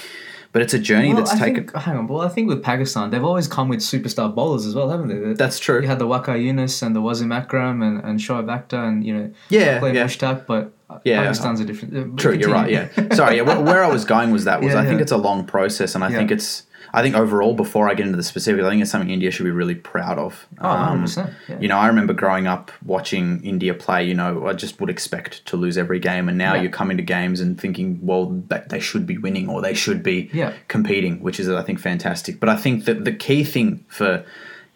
but 0.52 0.62
it's 0.62 0.74
a 0.74 0.78
journey 0.78 1.08
Well, 1.12 1.18
that's 1.24 1.32
I 1.32 1.38
taken. 1.38 1.66
think, 1.68 1.76
hang 1.76 1.96
on, 1.96 2.06
well, 2.06 2.20
I 2.20 2.28
think 2.28 2.48
with 2.48 2.62
Pakistan, 2.62 3.10
they've 3.10 3.24
always 3.24 3.48
come 3.48 3.68
with 3.68 3.80
superstar 3.80 4.32
bowlers 4.32 4.66
as 4.66 4.74
well, 4.74 4.88
haven't 4.88 5.08
they? 5.08 5.18
They- 5.18 5.32
That's 5.34 5.58
true. 5.58 5.80
You 5.82 5.88
had 5.88 5.98
the 5.98 6.06
Waqar 6.06 6.36
Younis 6.38 6.80
and 6.84 6.94
the 6.94 7.00
Wasim 7.00 7.34
Akram 7.34 7.82
and, 7.82 8.02
and 8.04 8.20
Shoaib 8.20 8.46
Akhtar 8.46 8.86
and, 8.86 9.04
you 9.04 9.14
know, 9.16 9.30
Yeah, 9.48 9.80
Clay 9.80 9.94
yeah. 9.94 10.04
Mushtaq, 10.04 10.46
but 10.46 10.72
Yeah. 11.04 11.22
Pakistan's 11.22 11.58
a 11.60 11.64
different. 11.64 11.96
uh, 11.96 12.16
True, 12.16 12.34
you're 12.34 12.50
right. 12.52 12.70
Yeah, 12.70 12.86
sorry. 13.14 13.36
Yeah, 13.36 13.42
where, 13.42 13.60
where 13.60 13.82
I 13.82 13.88
was 13.88 14.04
going 14.04 14.30
was 14.30 14.44
that 14.44 14.60
was 14.62 14.72
Yeah, 14.74 14.80
I 14.80 14.84
think 14.84 15.00
it's 15.00 15.10
a 15.12 15.16
long 15.16 15.44
process, 15.44 15.94
and 15.96 16.04
I 16.04 16.10
think 16.10 16.30
it's 16.30 16.62
I 16.94 17.02
think 17.02 17.16
overall 17.16 17.54
before 17.54 17.88
I 17.90 17.94
get 17.94 18.06
into 18.06 18.16
the 18.16 18.22
specifics, 18.22 18.64
I 18.64 18.70
think 18.70 18.80
it's 18.82 18.90
something 18.90 19.10
India 19.10 19.30
should 19.30 19.44
be 19.44 19.50
really 19.50 19.74
proud 19.74 20.18
of. 20.18 20.46
Oh, 20.60 20.68
Um, 20.68 21.04
100%. 21.04 21.30
Yeah. 21.48 21.58
You 21.60 21.68
know, 21.68 21.76
I 21.76 21.88
remember 21.88 22.12
growing 22.14 22.46
up 22.46 22.70
watching 22.84 23.42
India 23.44 23.74
play. 23.74 24.04
You 24.06 24.14
know, 24.14 24.46
I 24.46 24.52
just 24.52 24.80
would 24.80 24.88
expect 24.90 25.44
to 25.46 25.56
lose 25.56 25.76
every 25.76 25.98
game, 25.98 26.28
and 26.28 26.38
now 26.38 26.54
Yeah. 26.54 26.62
you're 26.62 26.70
coming 26.70 26.96
to 26.96 27.02
games 27.02 27.40
and 27.40 27.60
thinking, 27.60 27.98
well, 28.00 28.42
they 28.68 28.80
should 28.80 29.06
be 29.06 29.18
winning 29.18 29.48
or 29.48 29.60
they 29.60 29.74
should 29.74 30.02
be 30.02 30.30
Yeah. 30.32 30.52
competing, 30.68 31.20
which 31.20 31.40
is 31.40 31.48
I 31.50 31.62
think 31.62 31.80
fantastic. 31.80 32.38
But 32.40 32.48
I 32.48 32.56
think 32.56 32.84
that 32.84 33.04
the 33.04 33.12
key 33.12 33.42
thing 33.44 33.84
for 33.88 34.24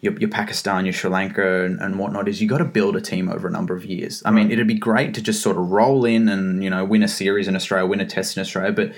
your, 0.01 0.13
your 0.19 0.29
Pakistan, 0.29 0.85
your 0.85 0.93
Sri 0.93 1.09
Lanka, 1.09 1.63
and, 1.65 1.79
and 1.81 1.99
whatnot 1.99 2.27
is 2.27 2.41
you 2.41 2.47
got 2.47 2.59
to 2.59 2.65
build 2.65 2.95
a 2.95 3.01
team 3.01 3.29
over 3.29 3.47
a 3.47 3.51
number 3.51 3.75
of 3.75 3.83
years. 3.85 4.21
I 4.25 4.31
mean, 4.31 4.49
it'd 4.51 4.67
be 4.67 4.73
great 4.73 5.13
to 5.15 5.21
just 5.21 5.41
sort 5.41 5.57
of 5.57 5.69
roll 5.71 6.05
in 6.05 6.29
and 6.29 6.63
you 6.63 6.69
know 6.69 6.83
win 6.85 7.03
a 7.03 7.07
series 7.07 7.47
in 7.47 7.55
Australia, 7.55 7.85
win 7.85 7.99
a 8.01 8.05
test 8.05 8.35
in 8.37 8.41
Australia, 8.41 8.71
but. 8.73 8.91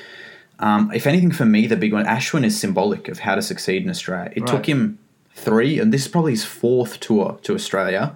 Um, 0.62 0.92
if 0.94 1.08
anything, 1.08 1.32
for 1.32 1.46
me, 1.46 1.68
the 1.68 1.76
big 1.76 1.92
one, 1.94 2.06
Ashwin 2.06 2.44
is 2.46 2.60
symbolic 2.60 3.08
of 3.08 3.20
how 3.20 3.36
to 3.36 3.42
succeed 3.42 3.84
in 3.84 3.90
Australia. 3.90 4.32
It 4.36 4.42
Right. 4.42 4.48
took 4.50 4.66
him 4.68 5.00
three, 5.34 5.80
and 5.80 5.92
this 5.94 6.02
is 6.04 6.08
probably 6.08 6.32
his 6.34 6.44
fourth 6.46 7.00
tour 7.00 7.40
to 7.44 7.54
Australia, 7.56 8.14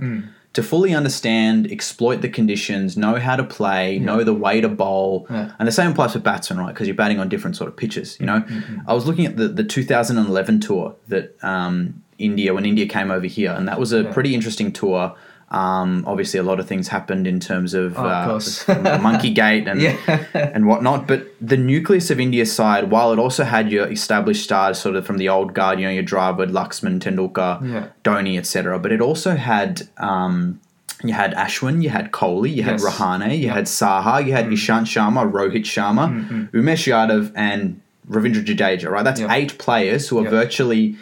to 0.53 0.63
fully 0.63 0.93
understand, 0.93 1.69
exploit 1.71 2.21
the 2.21 2.29
conditions, 2.29 2.95
know 2.95 3.15
how 3.15 3.35
to 3.35 3.43
play, 3.43 3.99
know 3.99 4.23
the 4.23 4.33
way 4.33 4.61
to 4.61 4.69
bowl. 4.69 5.27
Yeah. 5.29 5.51
And 5.59 5.67
the 5.67 5.71
same 5.71 5.91
applies 5.91 6.13
for 6.13 6.19
batsmen, 6.19 6.59
right? 6.59 6.73
Because 6.73 6.87
you're 6.87 6.95
batting 6.95 7.19
on 7.19 7.27
different 7.29 7.55
sort 7.57 7.67
of 7.67 7.75
pitches. 7.75 8.17
You 8.19 8.25
know, 8.27 8.43
I 8.87 8.93
was 8.93 9.05
looking 9.05 9.25
at 9.25 9.35
the, 9.37 9.47
the 9.49 9.63
2011 9.63 10.59
tour 10.61 10.95
that 11.09 11.35
um, 11.43 12.01
India, 12.19 12.53
when 12.53 12.65
India 12.65 12.87
came 12.87 13.11
over 13.11 13.25
here, 13.27 13.51
and 13.51 13.67
that 13.67 13.79
was 13.79 13.91
a 13.91 14.03
Yeah. 14.03 14.13
pretty 14.13 14.33
interesting 14.35 14.71
tour. 14.71 15.13
Um, 15.51 16.03
obviously, 16.07 16.39
a 16.39 16.43
lot 16.43 16.59
of 16.59 16.67
things 16.67 16.87
happened 16.87 17.27
in 17.27 17.39
terms 17.39 17.73
of, 17.73 17.97
Oh, 17.97 18.03
of 18.03 18.69
uh. 18.69 18.99
Monkey 19.01 19.31
Gate 19.31 19.67
and 19.67 19.79
Yeah. 19.87 19.97
and 20.33 20.65
whatnot. 20.65 21.07
But 21.07 21.27
the 21.39 21.55
nucleus 21.57 22.09
of 22.09 22.19
India's 22.19 22.51
side, 22.51 22.89
while 22.89 23.13
it 23.13 23.19
also 23.19 23.43
had 23.43 23.71
your 23.71 23.87
established 23.87 24.43
stars, 24.43 24.79
sort 24.79 24.95
of 24.95 25.05
from 25.05 25.17
the 25.17 25.29
old 25.29 25.53
guard, 25.53 25.79
you 25.79 25.85
know, 25.85 25.91
your 25.91 26.03
Dravid, 26.03 26.51
Laxman, 26.51 26.99
Tendulkar, 26.99 27.61
Yeah. 27.71 27.87
Dhoni, 28.03 28.37
etc. 28.37 28.79
But 28.79 28.91
it 28.91 29.01
also 29.01 29.35
had. 29.35 29.87
Um, 29.97 30.59
you 31.03 31.13
had 31.13 31.35
Ashwin, 31.35 31.83
you 31.83 31.89
had 31.89 32.11
Kohli, 32.11 32.55
you 32.55 32.63
had 32.63 32.79
Yes. 32.79 32.85
Rahane, 32.85 33.29
you 33.37 33.45
Yep. 33.47 33.53
had 33.55 33.65
Saha, 33.65 34.25
you 34.25 34.31
had 34.31 34.45
Ishant 34.47 34.85
Sharma, 34.85 35.29
Rohit 35.29 35.63
Sharma, 35.65 36.49
Umesh 36.51 36.87
Yadav, 36.87 37.31
and 37.35 37.81
Ravindra 38.09 38.43
Jadeja. 38.43 38.89
Right, 38.89 39.03
that's 39.03 39.19
Yep. 39.19 39.29
eight 39.31 39.57
players 39.59 40.07
who 40.07 40.17
are 40.19 40.23
Yep. 40.23 40.31
virtually 40.31 40.95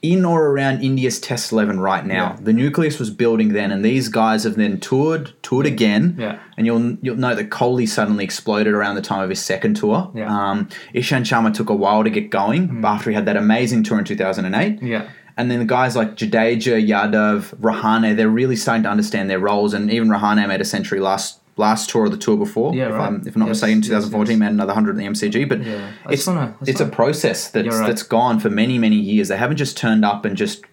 in 0.00 0.24
or 0.24 0.46
around 0.50 0.80
India's 0.82 1.18
Test 1.18 1.50
eleven 1.52 1.80
right 1.80 2.06
now. 2.06 2.34
Yeah. 2.36 2.36
The 2.40 2.52
nucleus 2.52 2.98
was 2.98 3.10
building 3.10 3.52
then, 3.52 3.72
and 3.72 3.84
these 3.84 4.08
guys 4.08 4.44
have 4.44 4.54
then 4.54 4.78
toured, 4.78 5.32
toured 5.42 5.66
again, 5.66 6.14
Yeah. 6.18 6.38
and 6.56 6.66
you'll 6.66 6.96
you'll 7.02 7.16
know 7.16 7.34
that 7.34 7.50
Kohli 7.50 7.88
suddenly 7.88 8.22
exploded 8.24 8.72
around 8.74 8.94
the 8.94 9.02
time 9.02 9.22
of 9.22 9.28
his 9.30 9.40
second 9.42 9.74
tour. 9.74 10.10
Yeah. 10.14 10.28
Mm. 10.28 10.30
Um, 10.30 10.68
Ishant 10.94 11.22
Sharma 11.22 11.52
took 11.52 11.68
a 11.68 11.74
while 11.74 12.04
to 12.04 12.10
get 12.10 12.30
going 12.30 12.82
after 12.84 13.10
he 13.10 13.14
had 13.16 13.26
that 13.26 13.36
amazing 13.36 13.82
tour 13.82 13.98
in 13.98 14.04
2008. 14.04 14.82
Yeah. 14.82 15.08
And 15.36 15.50
then 15.50 15.60
the 15.60 15.64
guys 15.64 15.94
like 15.94 16.16
Jadeja, 16.16 16.84
Yadav, 16.84 17.54
Rahane, 17.60 18.16
they're 18.16 18.28
really 18.28 18.56
starting 18.56 18.82
to 18.82 18.88
understand 18.90 19.30
their 19.30 19.38
roles. 19.38 19.72
And 19.72 19.88
even 19.90 20.08
Rahane 20.08 20.46
made 20.48 20.60
a 20.60 20.64
century 20.64 20.98
last 20.98 21.38
last 21.58 21.90
tour 21.90 22.06
of 22.06 22.10
the 22.12 22.16
tour 22.16 22.36
before. 22.36 22.74
Yeah, 22.74 22.86
if, 22.86 22.92
right. 22.94 23.06
I'm, 23.06 23.26
if 23.26 23.34
I'm 23.34 23.40
not 23.40 23.46
Yes, 23.48 23.62
mistaken, 23.62 23.82
2014 23.82 24.30
yes. 24.32 24.38
made 24.40 24.46
another 24.50 24.68
100 24.68 24.90
in 24.92 24.96
the 24.98 25.04
MCG. 25.06 25.48
But 25.48 25.62
Yeah. 25.64 25.90
It's, 26.08 26.26
wanna- 26.26 26.54
it's 26.66 26.80
a 26.80 26.86
process 26.86 27.50
that's, 27.50 27.68
right. 27.68 27.86
that's 27.86 28.02
gone 28.02 28.38
for 28.40 28.48
many, 28.50 28.78
many 28.78 28.96
years. 28.96 29.28
They 29.28 29.36
haven't 29.36 29.56
just 29.58 29.76
turned 29.76 30.04
up 30.04 30.24
and 30.24 30.36
just 30.36 30.64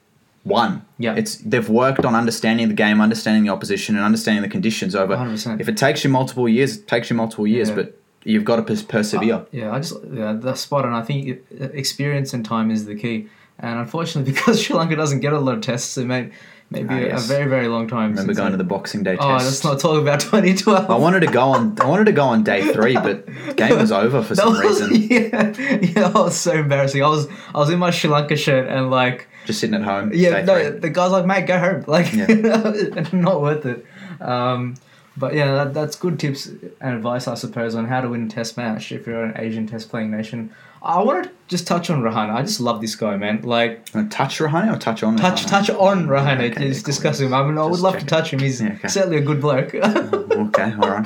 won. 0.45 0.86
Yeah. 1.00 1.15
It's 1.15 1.38
They've 1.38 1.67
worked 1.67 2.06
on 2.06 2.13
understanding 2.15 2.67
the 2.67 2.74
game, 2.76 3.02
understanding 3.02 3.43
the 3.43 3.50
opposition, 3.50 3.95
and 3.95 4.06
understanding 4.06 4.43
the 4.43 4.50
conditions 4.50 4.95
over. 4.95 5.15
100%. 5.15 5.60
If 5.60 5.67
it 5.67 5.76
takes 5.78 6.04
you 6.04 6.10
multiple 6.10 6.48
years, 6.48 6.78
it 6.78 6.88
takes 6.88 7.10
you 7.10 7.15
multiple 7.15 7.48
years, 7.48 7.69
Yeah. 7.69 7.76
but 7.76 8.00
you've 8.24 8.45
got 8.45 8.58
to 8.58 8.62
pers- 8.62 8.84
persevere. 8.84 9.45
Yeah, 9.52 9.71
I 9.71 9.80
just 9.80 9.95
yeah, 10.12 10.34
that's 10.34 10.62
spot 10.62 10.86
on. 10.86 10.93
I 10.93 11.02
think 11.02 11.39
uh, 11.60 11.65
experience 11.74 12.34
and 12.34 12.45
time 12.45 12.69
is 12.71 12.86
the 12.86 12.95
key. 12.95 13.28
And 13.58 13.80
unfortunately, 13.80 14.32
because 14.34 14.62
Sri 14.62 14.76
Lanka 14.76 14.95
doesn't 14.95 15.21
get 15.21 15.34
a 15.34 15.39
lot 15.39 15.56
of 15.56 15.62
tests, 15.62 15.98
it 15.98 16.06
may 16.06 16.30
maybe 16.69 16.89
Ah, 16.89 16.97
a, 16.97 17.01
yes. 17.01 17.25
a 17.25 17.28
very 17.28 17.49
very 17.49 17.67
long 17.67 17.88
time. 17.88 17.99
I 17.99 18.08
remember 18.08 18.34
going 18.34 18.51
to 18.51 18.58
the 18.58 18.63
Boxing 18.63 19.04
Day 19.04 19.15
test. 19.15 19.23
Oh, 19.28 19.34
let's 19.34 19.63
not 19.63 19.80
talk 19.80 20.01
about 20.01 20.19
2012. 20.21 20.89
I 20.89 20.95
wanted 20.97 21.21
to 21.21 21.28
go 21.28 21.41
on. 21.49 21.80
I 21.80 21.86
wanted 21.88 22.06
to 22.06 22.12
go 22.12 22.23
on 22.25 22.43
day 22.43 22.71
three, 22.73 22.93
but 22.95 23.25
game 23.56 23.78
was 23.78 23.91
over 23.91 24.21
for 24.23 24.36
some 24.36 24.54
was- 24.54 24.62
reason. 24.82 24.95
Yeah, 25.15 25.54
yeah, 25.58 26.10
that 26.10 26.13
was 26.13 26.36
so 26.36 26.54
embarrassing. 26.54 27.04
I 27.04 27.08
was 27.08 27.28
I 27.54 27.58
was 27.60 27.69
in 27.69 27.80
my 27.80 27.91
Sri 27.91 28.10
Lanka 28.10 28.36
shirt 28.36 28.67
and 28.67 28.89
like 28.89 29.28
Just 29.45 29.60
sitting 29.60 29.75
at 29.75 29.84
home. 29.84 30.12
yeah, 30.13 30.41
no, 30.43 30.69
three. 30.69 30.80
the 30.80 30.89
guy's 30.89 31.12
like, 31.12 31.25
mate, 31.25 31.45
go 31.47 31.58
home. 31.60 31.84
Like, 31.88 32.12
Yeah. 32.13 33.08
not 33.13 33.41
worth 33.41 33.65
it. 33.65 33.86
Um, 34.21 34.75
but 35.17 35.34
yeah, 35.34 35.54
that, 35.56 35.73
that's 35.73 35.95
good 35.95 36.19
tips 36.19 36.47
and 36.47 36.95
advice, 36.95 37.28
I 37.28 37.36
suppose, 37.36 37.73
on 37.75 37.86
how 37.86 38.01
to 38.01 38.10
win 38.10 38.25
a 38.25 38.30
test 38.30 38.58
match 38.58 38.91
if 38.91 39.08
you're 39.08 39.23
an 39.23 39.34
Asian 39.38 39.65
test 39.67 39.89
playing 39.89 40.12
nation. 40.12 40.51
I 40.86 41.02
want 41.02 41.24
to 41.26 41.32
just 41.48 41.65
touch 41.65 41.89
on 41.89 42.02
Rahane. 42.02 42.32
I 42.34 42.41
just 42.43 42.60
love 42.60 42.80
this 42.80 42.95
guy, 42.95 43.17
man. 43.17 43.41
Like, 43.41 43.86
touch 44.12 44.38
Rahane 44.39 44.71
or 44.74 44.78
touch 44.78 45.02
on? 45.04 45.17
touch 45.17 45.45
touch 45.45 45.69
on 45.71 46.06
Rahane. 46.08 46.52
Okay, 46.52 46.67
it's 46.67 46.80
cool. 46.82 46.86
disgusting. 46.86 47.34
I 47.34 47.43
mean, 47.43 47.58
I 47.58 47.65
would 47.65 47.80
love 47.80 47.98
to 47.98 48.06
touch 48.06 48.32
him. 48.32 48.39
He's 48.39 48.62
Yeah, 48.62 48.74
okay. 48.74 48.88
certainly 48.88 49.17
a 49.17 49.21
good 49.21 49.41
bloke. 49.41 49.74
okay, 49.76 50.74
all 50.74 50.89
right. 50.89 51.06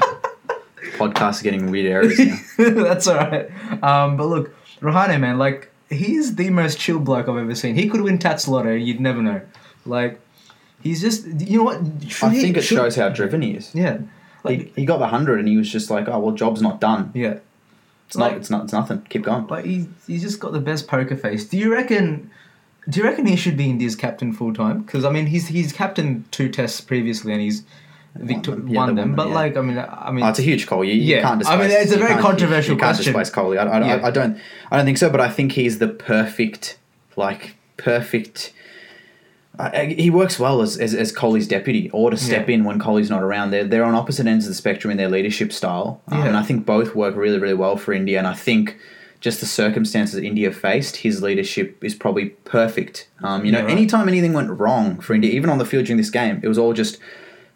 Podcasts 0.98 1.40
are 1.40 1.44
getting 1.44 1.72
weird 1.72 1.86
areas 1.92 2.20
now. 2.20 2.38
That's 2.84 3.08
all 3.08 3.16
right. 3.16 3.50
Um, 3.82 4.18
but 4.18 4.26
look, 4.28 4.56
Rahane, 4.82 5.18
man, 5.20 5.38
like 5.38 5.72
he's 5.90 6.36
the 6.36 6.50
most 6.50 6.78
chill 6.78 7.00
bloke 7.00 7.30
I've 7.30 7.38
ever 7.38 7.56
seen. 7.56 7.76
He 7.76 7.88
could 7.90 8.02
win 8.02 8.20
Tatts 8.20 8.48
Lotto, 8.50 8.74
you'd 8.74 9.00
never 9.00 9.22
know. 9.22 9.42
Like, 9.86 10.20
he's 10.84 11.00
just, 11.00 11.26
you 11.26 11.58
know 11.60 11.64
what? 11.64 11.82
Should 12.10 12.26
I 12.28 12.30
he- 12.34 12.42
think 12.42 12.58
it 12.58 12.62
should- 12.64 12.78
shows 12.78 12.96
how 12.98 13.08
driven 13.10 13.42
he 13.42 13.52
is. 13.52 13.74
Yeah, 13.74 14.00
He, 14.46 14.72
he 14.76 14.86
got 14.86 14.98
the 14.98 15.08
hundred, 15.08 15.40
and 15.40 15.48
he 15.48 15.56
was 15.58 15.72
just 15.72 15.90
like, 15.90 16.08
"Oh 16.10 16.20
well, 16.20 16.36
job's 16.36 16.62
not 16.62 16.82
done. 16.82 17.12
yeah. 17.14 17.38
It's 18.10 18.18
Like- 18.18 18.32
not. 18.32 18.38
It's 18.42 18.50
not. 18.50 18.64
It's 18.66 18.74
nothing. 18.74 19.02
Keep 19.10 19.22
going." 19.24 19.48
Like 19.48 19.66
he, 19.66 19.88
he's 20.08 20.22
just 20.24 20.40
got 20.40 20.52
the 20.52 20.60
best 20.60 20.88
poker 20.88 21.16
face. 21.16 21.46
Do 21.46 21.58
you 21.58 21.72
reckon? 21.72 22.30
Do 22.90 23.00
you 23.00 23.06
reckon 23.06 23.28
he 23.28 23.36
should 23.36 23.56
be 23.56 23.70
India's 23.70 23.96
captain 23.96 24.34
full 24.34 24.54
time? 24.54 24.82
Because 24.82 25.06
I 25.06 25.12
mean, 25.12 25.28
he's 25.28 25.48
he's 25.48 25.72
captained 25.72 26.26
two 26.32 26.50
tests 26.50 26.82
previously, 26.82 27.32
and 27.34 27.42
he's 27.42 27.64
victor- 28.16 28.52
them. 28.52 28.62
won, 28.66 28.70
Yeah, 28.74 28.74
them. 28.74 28.96
won 28.96 28.96
them, 28.96 29.16
But 29.16 29.28
yeah. 29.28 29.34
like, 29.36 29.58
I 29.58 29.62
mean, 29.62 29.78
I 29.78 30.12
mean, 30.12 30.24
Oh, 30.26 30.30
it's 30.30 30.40
a 30.40 30.42
huge 30.42 30.66
call. 30.66 30.84
You, 30.84 30.94
you 30.94 31.16
Yeah. 31.18 31.22
can't 31.22 31.46
I 31.48 31.56
mean, 31.56 31.70
it's 31.70 31.92
a 31.92 31.98
very 32.00 32.20
controversial 32.20 32.74
You 32.74 32.80
can't 32.80 32.98
displace 32.98 33.30
Kohli. 33.30 33.60
I, 33.60 33.64
I, 33.70 33.80
Yeah. 33.88 33.96
I, 34.04 34.08
I 34.08 34.12
don't. 34.12 34.40
I 34.72 34.78
don't 34.78 34.86
think 34.86 34.98
so. 34.98 35.10
But 35.12 35.22
I 35.22 35.30
think 35.30 35.52
he's 35.52 35.78
the 35.78 35.88
perfect, 35.88 36.80
like 37.16 37.56
perfect. 37.78 38.52
He 39.74 40.10
works 40.10 40.40
well 40.40 40.62
as, 40.62 40.78
as, 40.78 40.94
as 40.94 41.12
Kohli's 41.12 41.48
deputy, 41.48 41.90
or 41.92 42.12
to 42.12 42.18
step 42.18 42.48
Yeah. 42.48 42.56
in 42.56 42.64
when 42.64 42.80
Kohli's 42.80 43.10
not 43.10 43.22
around. 43.24 43.52
They're 43.52 43.66
they're 43.66 43.84
on 43.84 43.94
opposite 43.96 44.26
ends 44.28 44.46
of 44.46 44.50
the 44.52 44.56
spectrum 44.56 44.92
in 44.92 44.98
their 44.98 45.10
leadership 45.10 45.52
style, 45.52 46.02
um, 46.08 46.20
Yeah. 46.20 46.28
and 46.28 46.38
I 46.38 46.44
think 46.44 46.66
both 46.66 46.96
work 46.96 47.16
really 47.16 47.40
really 47.40 47.54
well 47.54 47.76
for 47.78 47.92
India. 47.94 48.18
And 48.18 48.28
I 48.28 48.34
think 48.34 48.78
just 49.20 49.42
the 49.42 49.46
circumstances 49.46 50.22
India 50.22 50.50
faced, 50.52 50.96
his 50.98 51.22
leadership 51.22 51.84
is 51.84 51.94
probably 51.94 52.28
perfect. 52.46 53.10
Um, 53.22 53.44
you 53.44 53.52
know, 53.52 53.60
right. 53.62 53.70
anytime 53.70 54.08
anything 54.08 54.32
went 54.32 54.50
wrong 54.50 55.00
for 55.02 55.14
India, 55.14 55.32
even 55.32 55.50
on 55.50 55.58
the 55.58 55.66
field 55.66 55.86
during 55.86 55.98
this 55.98 56.10
game, 56.10 56.40
it 56.42 56.48
was 56.48 56.58
all 56.58 56.72
just 56.74 56.98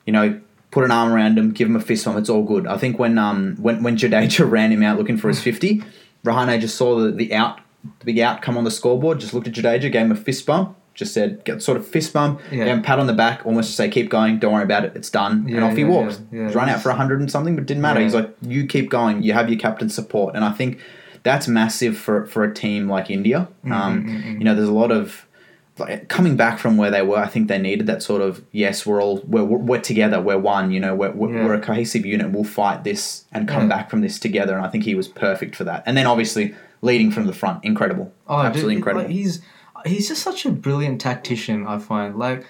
you 0.06 0.12
know, 0.12 0.38
put 0.72 0.84
an 0.84 0.92
arm 0.92 1.14
around 1.14 1.38
him, 1.38 1.52
give 1.52 1.70
him 1.70 1.78
a 1.78 1.80
fist 1.80 2.04
bump. 2.04 2.18
It's 2.18 2.30
all 2.30 2.44
good. 2.44 2.68
I 2.68 2.78
think 2.78 3.00
when 3.00 3.18
um 3.18 3.56
when 3.62 3.82
when 3.82 3.96
Jadeja 3.96 4.50
ran 4.58 4.72
him 4.74 4.84
out 4.84 4.98
looking 4.98 5.16
for 5.16 5.30
his 5.30 5.40
fifty, 5.40 5.82
Rahane 6.26 6.60
just 6.60 6.76
saw 6.76 7.00
the, 7.00 7.12
the 7.12 7.34
out 7.34 7.60
the 8.00 8.06
big 8.06 8.20
outcome 8.20 8.58
on 8.58 8.66
the 8.66 8.72
scoreboard. 8.72 9.22
Just 9.22 9.34
looked 9.34 9.48
at 9.48 9.54
Jadeja, 9.54 9.90
gave 9.90 10.02
him 10.08 10.12
a 10.12 10.16
fist 10.16 10.46
bump. 10.46 10.76
Just 10.94 11.14
said, 11.14 11.44
get 11.44 11.62
sort 11.64 11.78
of 11.78 11.88
fist 11.88 12.14
bump, 12.14 12.40
Yeah. 12.52 12.66
gave 12.66 12.68
him 12.68 12.80
a 12.80 12.84
pat 12.84 13.00
on 13.00 13.08
the 13.08 13.14
back, 13.14 13.46
almost 13.46 13.70
to 13.72 13.76
say, 13.76 13.90
keep 13.90 14.10
going, 14.10 14.38
don't 14.38 14.54
worry 14.54 14.64
about 14.64 14.86
it, 14.86 14.92
it's 14.96 15.10
done. 15.10 15.48
Yeah, 15.48 15.56
and 15.56 15.64
off 15.66 15.76
he 15.76 15.82
yeah, 15.84 16.12
yeah. 16.32 16.46
He's 16.46 16.56
run 16.56 16.70
out 16.70 16.82
for 16.82 16.92
hundred 16.92 17.20
and 17.20 17.32
something, 17.32 17.56
but 17.56 17.66
didn't 17.66 17.82
matter. 17.82 18.00
He's 18.00 18.14
like, 18.14 18.30
you 18.42 18.68
keep 18.68 18.90
going. 18.90 19.24
You 19.24 19.34
have 19.34 19.50
your 19.50 19.60
captain's 19.60 19.96
support, 19.96 20.36
and 20.36 20.46
I 20.46 20.52
think 20.52 20.80
that's 21.24 21.48
massive 21.48 21.98
for 21.98 22.26
for 22.28 22.44
a 22.44 22.54
team 22.54 22.88
like 22.90 23.10
India. 23.10 23.48
Mm-hmm, 23.66 23.72
Um, 23.74 24.36
You 24.40 24.44
know, 24.46 24.54
there's 24.56 24.70
a 24.70 24.74
lot 24.74 24.92
of 24.92 25.26
like, 25.80 26.08
coming 26.08 26.36
back 26.36 26.60
from 26.60 26.78
where 26.78 26.92
they 26.92 27.02
were, 27.02 27.18
I 27.18 27.26
think 27.28 27.48
they 27.48 27.58
needed 27.58 27.88
that 27.88 28.04
sort 28.04 28.22
of 28.22 28.44
yes, 28.52 28.86
we're 28.86 29.02
all 29.02 29.24
we're, 29.28 29.44
we're, 29.44 29.80
together, 29.82 30.22
we're 30.22 30.38
one. 30.38 30.70
You 30.72 30.80
know, 30.80 30.94
we're, 30.94 31.12
we're, 31.12 31.54
a 31.56 31.60
cohesive 31.60 32.06
unit. 32.06 32.30
We'll 32.32 32.44
fight 32.44 32.84
this 32.84 33.26
and 33.32 33.48
come 33.48 33.68
back 33.68 33.90
from 33.90 34.02
this 34.02 34.20
together. 34.20 34.56
And 34.56 34.64
I 34.64 34.70
think 34.70 34.84
he 34.84 34.94
was 34.94 35.08
perfect 35.08 35.56
for 35.56 35.64
that. 35.64 35.82
And 35.88 35.98
then 35.98 36.06
obviously 36.06 36.54
leading 36.82 37.10
from 37.10 37.26
the 37.26 37.34
front, 37.34 37.64
incredible, 37.66 38.12
Oh, 38.28 38.38
dude, 38.38 38.46
absolutely 38.48 38.76
incredible. 38.76 39.06
Like, 39.06 39.12
he's 39.12 39.42
he's 39.86 40.08
just 40.08 40.24
such 40.24 40.46
a 40.46 40.52
brilliant 40.52 41.02
tactician. 41.02 41.66
I 41.68 41.78
find 41.80 42.18
like 42.18 42.46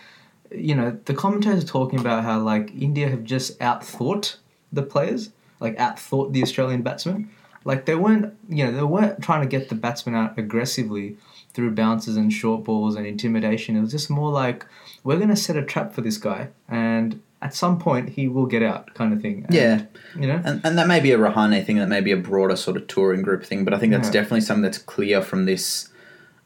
you 0.52 0.76
know, 0.76 0.98
the 1.06 1.14
commentators 1.16 1.64
are 1.64 1.68
talking 1.68 2.00
about 2.00 2.24
how 2.24 2.40
like 2.40 2.72
India 2.80 3.10
have 3.10 3.24
just 3.24 3.58
outthought 3.60 4.36
the 4.72 4.84
players, 4.84 5.32
like 5.60 5.76
outthought 5.78 6.32
the 6.32 6.44
Australian 6.44 6.84
batsmen. 6.84 7.30
Like 7.66 7.86
they 7.86 7.96
weren't, 7.96 8.36
you 8.50 8.66
know, 8.66 8.72
they 8.72 8.84
weren't 8.84 9.24
trying 9.24 9.42
to 9.42 9.48
get 9.48 9.70
the 9.70 9.76
batsmen 9.76 10.16
out 10.16 10.38
aggressively 10.38 11.18
through 11.54 11.72
bounces 11.72 12.18
and 12.18 12.32
short 12.32 12.64
balls 12.66 12.96
and 12.96 13.06
intimidation. 13.08 13.76
It 13.78 13.82
was 13.82 13.92
just 13.92 14.10
more 14.10 14.32
like 14.32 14.66
we're 15.04 15.16
going 15.18 15.30
to 15.30 15.36
set 15.36 15.56
a 15.56 15.64
trap 15.64 15.94
for 15.94 16.02
this 16.02 16.18
guy, 16.18 16.50
and 16.68 17.22
at 17.42 17.54
some 17.56 17.80
point 17.80 18.10
he 18.10 18.28
will 18.28 18.46
get 18.46 18.64
out, 18.64 18.94
kind 18.94 19.14
of 19.14 19.22
thing. 19.22 19.46
And, 19.46 19.54
Yeah. 19.56 19.82
you 20.20 20.28
know. 20.28 20.42
And, 20.44 20.62
and 20.64 20.78
that 20.78 20.88
may 20.88 21.00
be 21.00 21.12
a 21.14 21.18
Rahane 21.18 21.66
thing, 21.66 21.78
that 21.78 21.90
may 21.90 22.02
be 22.02 22.12
a 22.12 22.18
broader 22.18 22.56
sort 22.56 22.78
of 22.78 22.88
touring 22.88 23.22
group 23.22 23.44
thing, 23.44 23.64
but 23.66 23.74
I 23.74 23.80
think 23.80 23.92
that's 23.92 24.08
Yeah. 24.08 24.14
definitely 24.22 24.42
something 24.42 24.62
that's 24.64 24.78
clear 24.78 25.22
from 25.22 25.46
this 25.46 25.90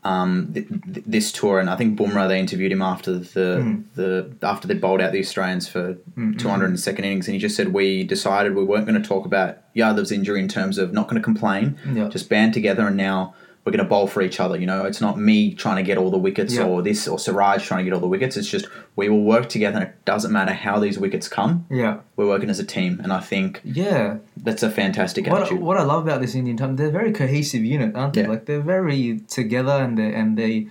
um, 0.04 0.52
th- 0.54 0.68
th- 0.68 1.06
this 1.06 1.32
tour. 1.32 1.60
And 1.60 1.70
I 1.70 1.76
think 1.76 1.98
Bumrah, 2.00 2.28
they 2.28 2.40
interviewed 2.40 2.72
him 2.72 2.82
after 2.82 3.14
the 3.14 3.58
Mm. 3.62 3.84
the 3.96 4.30
after 4.44 4.68
they 4.68 4.74
bowled 4.76 5.02
out 5.02 5.12
the 5.12 5.20
Australians 5.20 5.68
for 5.68 5.96
Mm, 6.18 6.38
200 6.40 6.66
in 6.68 6.72
the 6.74 6.78
second 6.78 7.06
innings, 7.06 7.28
and 7.28 7.34
he 7.34 7.40
just 7.40 7.56
said 7.56 7.74
we 7.74 8.04
decided 8.04 8.56
we 8.56 8.64
weren't 8.64 8.86
going 8.86 9.02
to 9.02 9.08
talk 9.08 9.26
about 9.26 9.58
Yadav's 9.76 10.12
injury 10.12 10.40
in 10.40 10.48
terms 10.48 10.78
of 10.78 10.94
not 10.94 11.08
going 11.08 11.20
to 11.22 11.24
complain, 11.24 11.76
Yeah. 11.94 12.08
just 12.10 12.30
band 12.30 12.54
together, 12.54 12.88
and 12.88 12.96
now 12.98 13.34
we're 13.68 13.72
going 13.72 13.84
to 13.84 13.90
bowl 13.90 14.08
for 14.08 14.22
each 14.22 14.40
other. 14.40 14.58
You 14.58 14.66
know, 14.66 14.86
it's 14.86 15.02
not 15.02 15.20
me 15.20 15.54
trying 15.54 15.76
to 15.76 15.84
get 15.84 15.98
all 15.98 16.10
the 16.10 16.18
wickets 16.18 16.54
Yeah. 16.56 16.64
or 16.64 16.82
this 16.82 17.06
or 17.06 17.20
Siraj 17.20 17.66
trying 17.66 17.80
to 17.80 17.84
get 17.84 17.94
all 17.94 18.00
the 18.00 18.08
wickets. 18.08 18.38
It's 18.38 18.48
just 18.50 18.66
we 18.96 19.10
will 19.10 19.24
work 19.24 19.50
together, 19.50 19.76
and 19.80 19.88
it 19.90 20.06
doesn't 20.06 20.32
matter 20.32 20.54
how 20.54 20.80
these 20.80 20.98
wickets 20.98 21.28
come. 21.28 21.66
Yeah. 21.70 21.98
We're 22.16 22.28
working 22.28 22.50
as 22.50 22.60
a 22.60 22.64
team, 22.64 23.02
and 23.04 23.12
I 23.12 23.20
think 23.20 23.60
Yeah. 23.66 24.20
that's 24.42 24.64
a 24.64 24.72
fantastic 24.72 25.28
What, 25.28 25.42
attitude. 25.42 25.60
what 25.60 25.76
I 25.78 25.84
love 25.84 26.04
about 26.08 26.22
this 26.22 26.34
Indian 26.34 26.56
team, 26.56 26.78
they're 26.78 26.88
a 26.88 26.92
very 26.92 27.12
cohesive 27.12 27.66
unit, 27.66 27.94
aren't 27.94 28.14
they? 28.14 28.22
Yeah. 28.22 28.30
Like 28.30 28.46
they're 28.46 28.62
very 28.62 29.20
together, 29.28 29.74
and 29.84 29.98
they 29.98 30.14
and 30.14 30.38
they, 30.38 30.68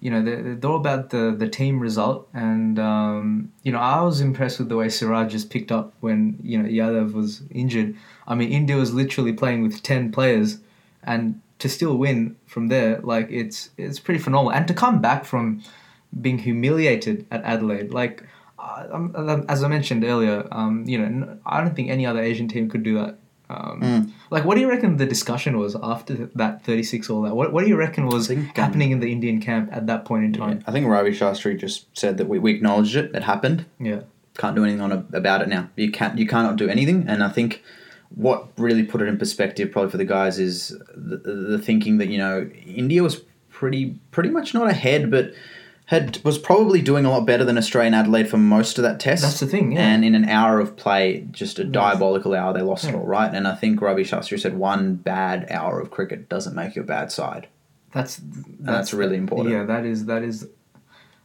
you 0.00 0.10
know, 0.10 0.20
they're, 0.20 0.56
they're 0.56 0.70
all 0.72 0.76
about 0.76 1.10
the 1.10 1.24
the 1.42 1.48
team 1.48 1.78
result. 1.78 2.28
And 2.34 2.80
um, 2.80 3.52
you 3.62 3.70
know, 3.70 3.78
I 3.78 4.00
was 4.02 4.20
impressed 4.20 4.58
with 4.58 4.68
the 4.68 4.76
way 4.76 4.88
Siraj 4.88 5.30
just 5.30 5.50
picked 5.50 5.70
up 5.70 5.92
when 6.00 6.36
you 6.42 6.58
know 6.60 6.68
Yadav 6.68 7.12
was 7.12 7.42
injured. 7.52 7.94
I 8.26 8.34
mean, 8.34 8.50
India 8.50 8.74
was 8.76 8.92
literally 8.92 9.34
playing 9.34 9.62
with 9.62 9.82
ten 9.84 10.10
players, 10.10 10.58
and 11.04 11.40
to 11.60 11.68
still 11.68 11.96
win 11.96 12.36
from 12.46 12.68
there, 12.68 13.00
like 13.02 13.28
it's 13.30 13.70
it's 13.78 13.98
pretty 14.00 14.20
phenomenal. 14.20 14.52
And 14.52 14.66
to 14.68 14.74
come 14.74 15.00
back 15.00 15.24
from 15.24 15.62
being 16.20 16.38
humiliated 16.38 17.26
at 17.30 17.42
Adelaide, 17.44 17.90
like. 18.00 18.16
uh, 18.58 18.86
um, 18.92 19.44
as 19.48 19.62
I 19.64 19.68
mentioned 19.68 20.04
earlier, 20.04 20.38
um, 20.52 20.84
you 20.86 20.98
know, 20.98 21.38
I 21.46 21.62
don't 21.62 21.74
think 21.74 21.88
any 21.88 22.04
other 22.10 22.20
Asian 22.30 22.46
team 22.46 22.68
could 22.68 22.82
do 22.90 22.94
that. 23.00 23.12
Um, 23.48 23.80
Mm. 23.82 24.10
like, 24.30 24.44
what 24.44 24.54
do 24.56 24.60
you 24.60 24.68
reckon 24.68 24.90
the 24.98 25.06
discussion 25.06 25.52
was 25.58 25.74
after 25.82 26.14
that 26.40 26.62
36 26.64 27.08
all 27.10 27.22
that? 27.22 27.34
What, 27.34 27.48
what 27.54 27.62
do 27.64 27.68
you 27.72 27.76
reckon 27.76 28.06
was 28.06 28.28
think, 28.28 28.40
um, 28.40 28.64
happening 28.64 28.90
in 28.94 29.00
the 29.00 29.10
Indian 29.16 29.40
camp 29.40 29.70
at 29.72 29.86
that 29.90 30.04
point 30.04 30.24
in 30.28 30.32
time? 30.34 30.62
I 30.68 30.72
think 30.72 30.86
Ravi 30.86 31.12
Shastri 31.20 31.58
just 31.58 31.86
said 32.02 32.18
that 32.18 32.28
we, 32.28 32.38
we 32.38 32.50
acknowledged 32.56 32.94
it. 32.96 33.06
It 33.14 33.22
happened. 33.24 33.64
Yeah. 33.80 34.00
Can't 34.36 34.54
do 34.54 34.62
anything 34.64 34.82
on 34.82 34.92
a, 34.92 34.98
about 35.22 35.40
it 35.42 35.48
now. 35.48 35.64
You 35.76 35.90
can't. 35.90 36.18
You 36.18 36.26
cannot 36.34 36.54
do 36.62 36.68
anything. 36.68 37.06
And 37.08 37.24
I 37.24 37.30
think 37.30 37.62
what 38.14 38.48
really 38.56 38.82
put 38.82 39.00
it 39.00 39.08
in 39.08 39.16
perspective, 39.18 39.70
probably 39.70 39.90
for 39.90 39.96
the 39.96 40.04
guys, 40.04 40.38
is 40.38 40.76
the, 40.94 41.16
the 41.16 41.58
thinking 41.58 41.98
that 41.98 42.08
you 42.08 42.18
know 42.18 42.50
India 42.66 43.02
was 43.02 43.22
pretty 43.50 43.98
pretty 44.10 44.30
much 44.30 44.54
not 44.54 44.68
ahead, 44.68 45.10
but 45.10 45.32
had 45.86 46.22
was 46.24 46.38
probably 46.38 46.80
doing 46.80 47.04
a 47.04 47.10
lot 47.10 47.26
better 47.26 47.44
than 47.44 47.58
Australian 47.58 47.94
Adelaide 47.94 48.28
for 48.28 48.36
most 48.36 48.78
of 48.78 48.82
that 48.82 49.00
test. 49.00 49.22
That's 49.22 49.40
the 49.40 49.46
thing, 49.46 49.72
yeah. 49.72 49.80
And 49.80 50.04
in 50.04 50.14
an 50.14 50.28
hour 50.28 50.60
of 50.60 50.76
play, 50.76 51.26
just 51.32 51.58
a 51.58 51.64
diabolical 51.64 52.32
hour, 52.32 52.52
they 52.52 52.62
lost 52.62 52.84
it 52.84 52.94
all, 52.94 53.04
right? 53.04 53.34
And 53.34 53.48
I 53.48 53.56
think 53.56 53.80
Ravi 53.80 54.04
Shastri 54.04 54.38
said 54.38 54.56
one 54.56 54.94
bad 54.94 55.50
hour 55.50 55.80
of 55.80 55.90
cricket 55.90 56.28
doesn't 56.28 56.54
make 56.54 56.76
you 56.76 56.82
a 56.82 56.84
bad 56.84 57.10
side. 57.10 57.48
That's 57.92 58.20
that's 58.60 58.94
really 58.94 59.16
important. 59.16 59.52
Yeah, 59.52 59.64
that 59.64 59.84
is 59.84 60.06
that 60.06 60.22
is 60.22 60.48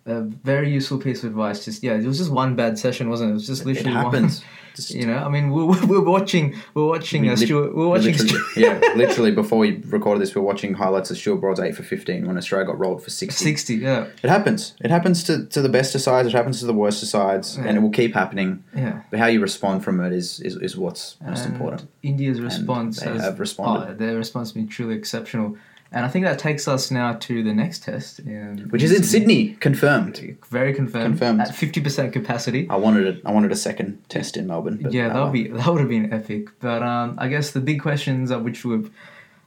a 0.08 0.22
very 0.22 0.70
useful 0.72 1.00
piece 1.00 1.24
of 1.24 1.30
advice. 1.32 1.66
Just 1.66 1.84
yeah, 1.84 1.94
it 1.94 2.04
was 2.06 2.18
just 2.20 2.32
one 2.32 2.56
bad 2.56 2.78
session, 2.78 3.10
wasn't 3.10 3.30
it? 3.30 3.32
It 3.32 3.34
was 3.36 3.48
just 3.48 3.62
It 3.64 3.68
literally 3.68 3.92
happens. 3.94 4.40
One, 4.42 4.50
Just- 4.76 4.94
you 4.94 5.06
know, 5.08 5.16
I 5.16 5.30
mean, 5.30 5.52
we 5.52 5.64
we're, 5.64 5.86
we're 5.86 6.02
watching 6.04 6.54
we're 6.74 6.86
watching 6.86 7.22
We 7.22 7.30
uh, 7.30 7.36
Stuart. 7.38 7.74
We're 7.74 7.88
watching. 7.88 8.12
literally, 8.12 8.30
Stuart, 8.52 8.58
yeah, 8.58 8.80
literally 8.98 9.32
before 9.32 9.58
we 9.58 9.78
recorded 9.88 10.22
this, 10.22 10.36
we're 10.36 10.42
watching 10.42 10.74
highlights 10.74 11.10
of 11.10 11.18
Stuart 11.18 11.38
Broad's 11.38 11.62
eight 11.62 11.76
for 11.78 11.84
fifteen 11.84 12.28
when 12.28 12.38
Australia 12.38 12.68
got 12.68 12.78
rolled 12.78 13.02
for 13.02 13.10
sixty. 13.10 13.42
Sixty. 13.46 13.76
Yeah. 13.76 14.08
It 14.22 14.30
happens. 14.30 14.74
It 14.82 14.92
happens 14.92 15.24
to, 15.24 15.46
to 15.46 15.62
the 15.62 15.70
best 15.70 15.96
of 15.96 16.02
sides. 16.02 16.28
It 16.28 16.34
happens 16.34 16.60
to 16.60 16.66
the 16.66 16.74
worst 16.74 17.02
of 17.02 17.08
sides, 17.08 17.56
and 17.56 17.78
it 17.78 17.80
will 17.80 17.90
keep 17.90 18.14
happening. 18.14 18.66
Yeah. 18.76 19.02
But 19.10 19.20
how 19.20 19.28
you 19.28 19.40
respond 19.40 19.86
from 19.86 20.02
it 20.02 20.12
is 20.12 20.42
is, 20.42 20.58
is 20.58 20.76
what's 20.76 21.16
most 21.26 21.46
And 21.46 21.54
important. 21.54 21.90
India's 22.04 22.42
response 22.42 23.00
they 23.00 23.12
has 23.14 23.22
have 23.22 23.40
responded. 23.40 23.92
oh, 23.92 23.94
their 23.96 24.18
response 24.18 24.50
has 24.50 24.54
been 24.56 24.68
truly 24.68 24.96
exceptional, 24.96 25.58
and 25.92 26.06
I 26.06 26.10
think 26.10 26.26
that 26.26 26.40
takes 26.40 26.68
us 26.68 26.92
now 26.92 27.14
to 27.14 27.44
the 27.44 27.54
next 27.54 27.84
test, 27.84 28.20
in, 28.20 28.68
Which 28.70 28.84
is 28.84 28.92
in 28.92 29.04
Sydney, 29.04 29.56
confirmed. 29.60 30.38
Very 30.50 30.74
confirmed. 30.74 31.06
Confirmed. 31.18 31.42
at 31.42 31.56
fifty 31.56 31.82
percent 31.82 32.14
capacity. 32.14 32.68
I 32.70 32.76
wanted 32.76 33.24
a, 33.24 33.28
I 33.28 33.32
wanted 33.32 33.52
a 33.52 33.56
second 33.56 34.04
test 34.10 34.36
in 34.38 34.48
Melbourne. 34.48 34.80
But 34.82 34.94
yeah, 34.94 35.10
that 35.10 35.24
would 35.24 35.34
be 35.34 35.48
that 35.48 35.68
would 35.68 35.80
have 35.80 35.90
been 35.90 36.12
epic. 36.12 36.50
But 36.60 36.84
um, 36.84 37.16
I 37.18 37.28
guess 37.28 37.52
the 37.52 37.62
big 37.62 37.82
questions 37.82 38.32
which 38.34 38.66
we've, 38.66 38.92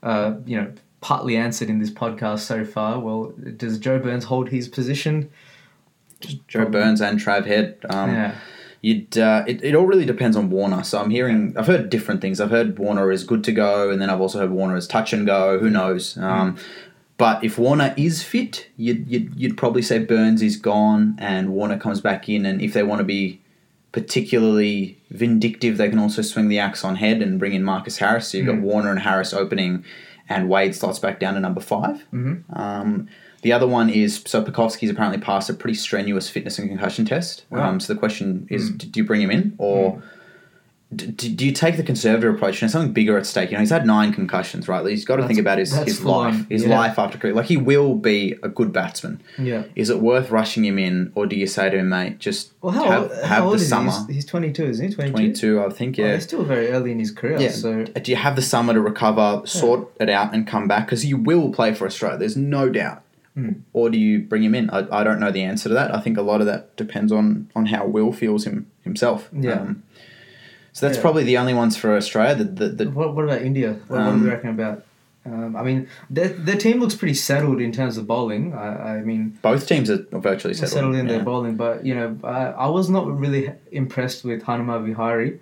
uh, 0.02 0.34
you 0.46 0.60
know, 0.60 0.72
partly 1.00 1.36
answered 1.36 1.68
in 1.68 1.78
this 1.78 1.90
podcast 1.90 2.40
so 2.40 2.64
far. 2.64 2.98
Well, 2.98 3.32
does 3.56 3.78
Joe 3.78 3.98
Burns 3.98 4.24
hold 4.24 4.48
his 4.48 4.68
position? 4.68 5.30
Joe 6.48 6.66
Burns 6.66 7.00
and 7.00 7.20
Trav 7.20 7.46
Head. 7.46 7.78
Um, 7.88 8.10
yeah. 8.10 8.34
You'd, 8.80 9.18
uh, 9.18 9.44
it, 9.46 9.62
it 9.64 9.74
all 9.74 9.86
really 9.86 10.04
depends 10.06 10.36
on 10.36 10.50
Warner. 10.50 10.84
So 10.84 11.00
I'm 11.00 11.10
hearing, 11.10 11.52
I've 11.56 11.66
heard 11.66 11.90
different 11.90 12.20
things. 12.20 12.40
I've 12.40 12.50
heard 12.50 12.78
Warner 12.78 13.10
is 13.10 13.24
good 13.24 13.42
to 13.44 13.52
go, 13.52 13.90
and 13.90 14.00
then 14.00 14.08
I've 14.10 14.20
also 14.20 14.38
heard 14.38 14.50
Warner 14.52 14.76
is 14.76 14.86
touch 14.86 15.12
and 15.12 15.26
go. 15.26 15.58
Who 15.58 15.68
knows? 15.70 16.16
Um, 16.18 16.56
But 17.16 17.42
if 17.42 17.58
Warner 17.58 17.92
is 17.96 18.22
fit, 18.22 18.68
you'd, 18.76 19.08
you'd, 19.08 19.34
you'd 19.34 19.56
probably 19.56 19.82
say 19.82 19.98
Burns 19.98 20.40
is 20.42 20.56
gone 20.56 21.16
and 21.18 21.48
Warner 21.50 21.76
comes 21.76 22.00
back 22.00 22.28
in. 22.28 22.46
And 22.46 22.62
if 22.62 22.72
they 22.74 22.84
want 22.84 23.00
to 23.00 23.04
be 23.04 23.40
particularly 23.90 24.96
vindictive, 25.10 25.76
they 25.76 25.88
can 25.88 25.98
also 25.98 26.22
swing 26.22 26.48
the 26.48 26.60
axe 26.60 26.84
on 26.84 26.96
head 26.96 27.20
and 27.20 27.38
bring 27.38 27.52
in 27.54 27.64
Marcus 27.64 27.98
Harris. 27.98 28.28
So 28.28 28.38
you've 28.38 28.46
got 28.46 28.56
Mm. 28.56 28.62
Warner 28.62 28.90
and 28.90 29.00
Harris 29.00 29.34
opening, 29.34 29.84
and 30.28 30.48
Wade 30.48 30.74
slots 30.76 30.98
back 31.00 31.18
down 31.18 31.34
to 31.34 31.40
number 31.40 31.60
5 31.60 32.04
Mhm. 32.14 32.42
Um, 32.56 33.08
the 33.42 33.52
other 33.52 33.66
one 33.66 33.88
is 33.90 34.22
so 34.26 34.42
Pucovski's 34.42 34.90
apparently 34.90 35.20
passed 35.20 35.48
a 35.50 35.54
pretty 35.54 35.74
strenuous 35.74 36.28
fitness 36.28 36.58
and 36.58 36.68
concussion 36.68 37.04
test. 37.04 37.44
Wow. 37.50 37.68
Um, 37.70 37.80
so 37.80 37.92
the 37.92 37.98
question 37.98 38.46
is, 38.50 38.70
Mm. 38.70 38.92
do 38.92 39.00
you 39.00 39.04
bring 39.06 39.20
him 39.22 39.30
in 39.30 39.54
or 39.58 40.02
d- 40.94 41.06
d- 41.08 41.28
do 41.34 41.44
you 41.46 41.52
take 41.52 41.76
the 41.76 41.82
conservative 41.82 42.34
approach? 42.34 42.62
And 42.62 42.70
something 42.70 42.92
bigger 42.92 43.18
at 43.18 43.26
stake. 43.26 43.50
You 43.50 43.56
know, 43.56 43.60
he's 43.60 43.70
had 43.70 43.86
nine 43.86 44.12
concussions, 44.12 44.68
right? 44.68 44.84
He's 44.86 45.04
got 45.04 45.16
to 45.16 45.22
That's- 45.22 45.28
think 45.36 45.40
about 45.40 45.58
his, 45.58 45.72
his 45.84 46.02
life, 46.02 46.48
his 46.48 46.64
Yeah. 46.64 46.78
life 46.78 46.98
after 46.98 47.18
cricket. 47.18 47.36
Like 47.36 47.46
he 47.46 47.56
will 47.58 47.94
be 47.94 48.36
a 48.42 48.48
good 48.48 48.72
batsman. 48.72 49.20
Yeah. 49.38 49.64
Is 49.76 49.90
it 49.90 50.00
worth 50.00 50.30
rushing 50.30 50.64
him 50.64 50.78
in, 50.78 51.12
or 51.14 51.26
do 51.26 51.36
you 51.36 51.46
say 51.46 51.68
to 51.70 51.76
him, 51.78 51.90
mate, 51.90 52.18
just 52.18 52.52
Well, 52.62 52.72
how 52.72 52.90
have, 53.08 53.22
how 53.22 53.50
the 53.50 53.58
summer? 53.58 53.90
he? 53.92 53.98
He's, 54.06 54.14
he's 54.16 54.24
22, 54.24 54.64
isn't 54.64 54.88
he? 54.88 54.94
22? 54.94 55.12
Twenty-two, 55.12 55.62
I 55.62 55.68
think. 55.70 55.96
Oh, 55.98 56.02
Yeah. 56.02 56.14
he's 56.14 56.24
still 56.24 56.42
very 56.44 56.70
early 56.70 56.90
in 56.92 56.98
his 56.98 57.10
career. 57.10 57.36
Yeah. 57.38 57.50
So 57.50 57.84
do 57.84 58.10
you 58.10 58.16
have 58.16 58.34
the 58.34 58.42
summer 58.42 58.72
to 58.72 58.80
recover, 58.80 59.42
sort 59.44 59.88
it 60.00 60.08
out, 60.08 60.34
and 60.34 60.46
come 60.46 60.66
back? 60.66 60.86
Because 60.86 61.04
you 61.04 61.18
will 61.18 61.50
play 61.50 61.74
for 61.74 61.86
Australia. 61.86 62.18
There's 62.18 62.36
no 62.36 62.68
doubt. 62.70 63.02
Hmm. 63.38 63.52
Or 63.72 63.88
do 63.90 63.98
you 63.98 64.18
bring 64.20 64.42
him 64.42 64.54
in? 64.54 64.68
I, 64.70 64.80
I 65.00 65.04
don't 65.04 65.20
know 65.20 65.30
the 65.30 65.42
answer 65.42 65.68
to 65.68 65.74
that. 65.74 65.94
I 65.94 66.00
think 66.00 66.18
a 66.18 66.22
lot 66.22 66.40
of 66.40 66.46
that 66.46 66.76
depends 66.76 67.12
on 67.12 67.48
on 67.54 67.66
how 67.66 67.86
Will 67.86 68.12
feels 68.12 68.44
him 68.44 68.66
himself. 68.82 69.28
Yeah. 69.32 69.52
Um, 69.60 69.82
so 70.72 70.86
that's 70.86 70.98
Yeah. 70.98 71.02
probably 71.02 71.24
the 71.24 71.38
only 71.38 71.54
ones 71.54 71.76
for 71.76 71.96
Australia. 71.96 72.34
The, 72.34 72.44
the, 72.44 72.68
the, 72.84 72.90
what, 72.90 73.14
what 73.14 73.24
about 73.24 73.42
India? 73.42 73.70
What, 73.88 73.98
what 74.00 74.04
do 74.04 74.10
Um, 74.10 74.22
we 74.24 74.28
reckon 74.30 74.50
about? 74.50 74.84
Um, 75.26 75.56
I 75.56 75.62
mean, 75.62 75.88
their, 76.08 76.28
their 76.28 76.56
team 76.56 76.80
looks 76.80 76.94
pretty 76.94 77.14
settled 77.14 77.60
in 77.60 77.70
terms 77.72 77.96
of 77.98 78.06
bowling. 78.06 78.54
I, 78.54 78.96
I 78.96 79.00
mean, 79.02 79.38
both 79.42 79.66
teams 79.68 79.90
are 79.90 79.98
virtually 80.30 80.54
settled. 80.54 80.70
settled, 80.72 80.94
in 80.96 81.06
yeah. 81.06 81.12
their 81.16 81.22
bowling, 81.24 81.56
but 81.56 81.84
you 81.84 81.94
know, 81.94 82.16
I, 82.24 82.46
I 82.64 82.68
was 82.68 82.88
not 82.88 83.04
really 83.18 83.52
impressed 83.72 84.24
with 84.24 84.42
Hanuma 84.44 84.82
Vihari. 84.84 85.38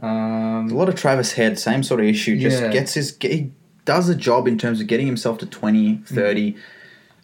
Um, 0.00 0.70
A 0.70 0.74
lot 0.74 0.88
of 0.88 0.94
Travis 0.94 1.32
Head, 1.32 1.58
same 1.58 1.82
sort 1.82 2.00
of 2.00 2.06
issue. 2.06 2.38
Just 2.38 2.62
Yeah. 2.62 2.70
gets 2.72 2.94
his 2.94 3.16
he 3.20 3.50
does 3.84 4.08
a 4.08 4.14
job 4.14 4.46
in 4.46 4.56
terms 4.58 4.80
of 4.80 4.86
getting 4.86 5.06
himself 5.06 5.38
to 5.38 5.46
20, 5.46 6.02
30, 6.06 6.56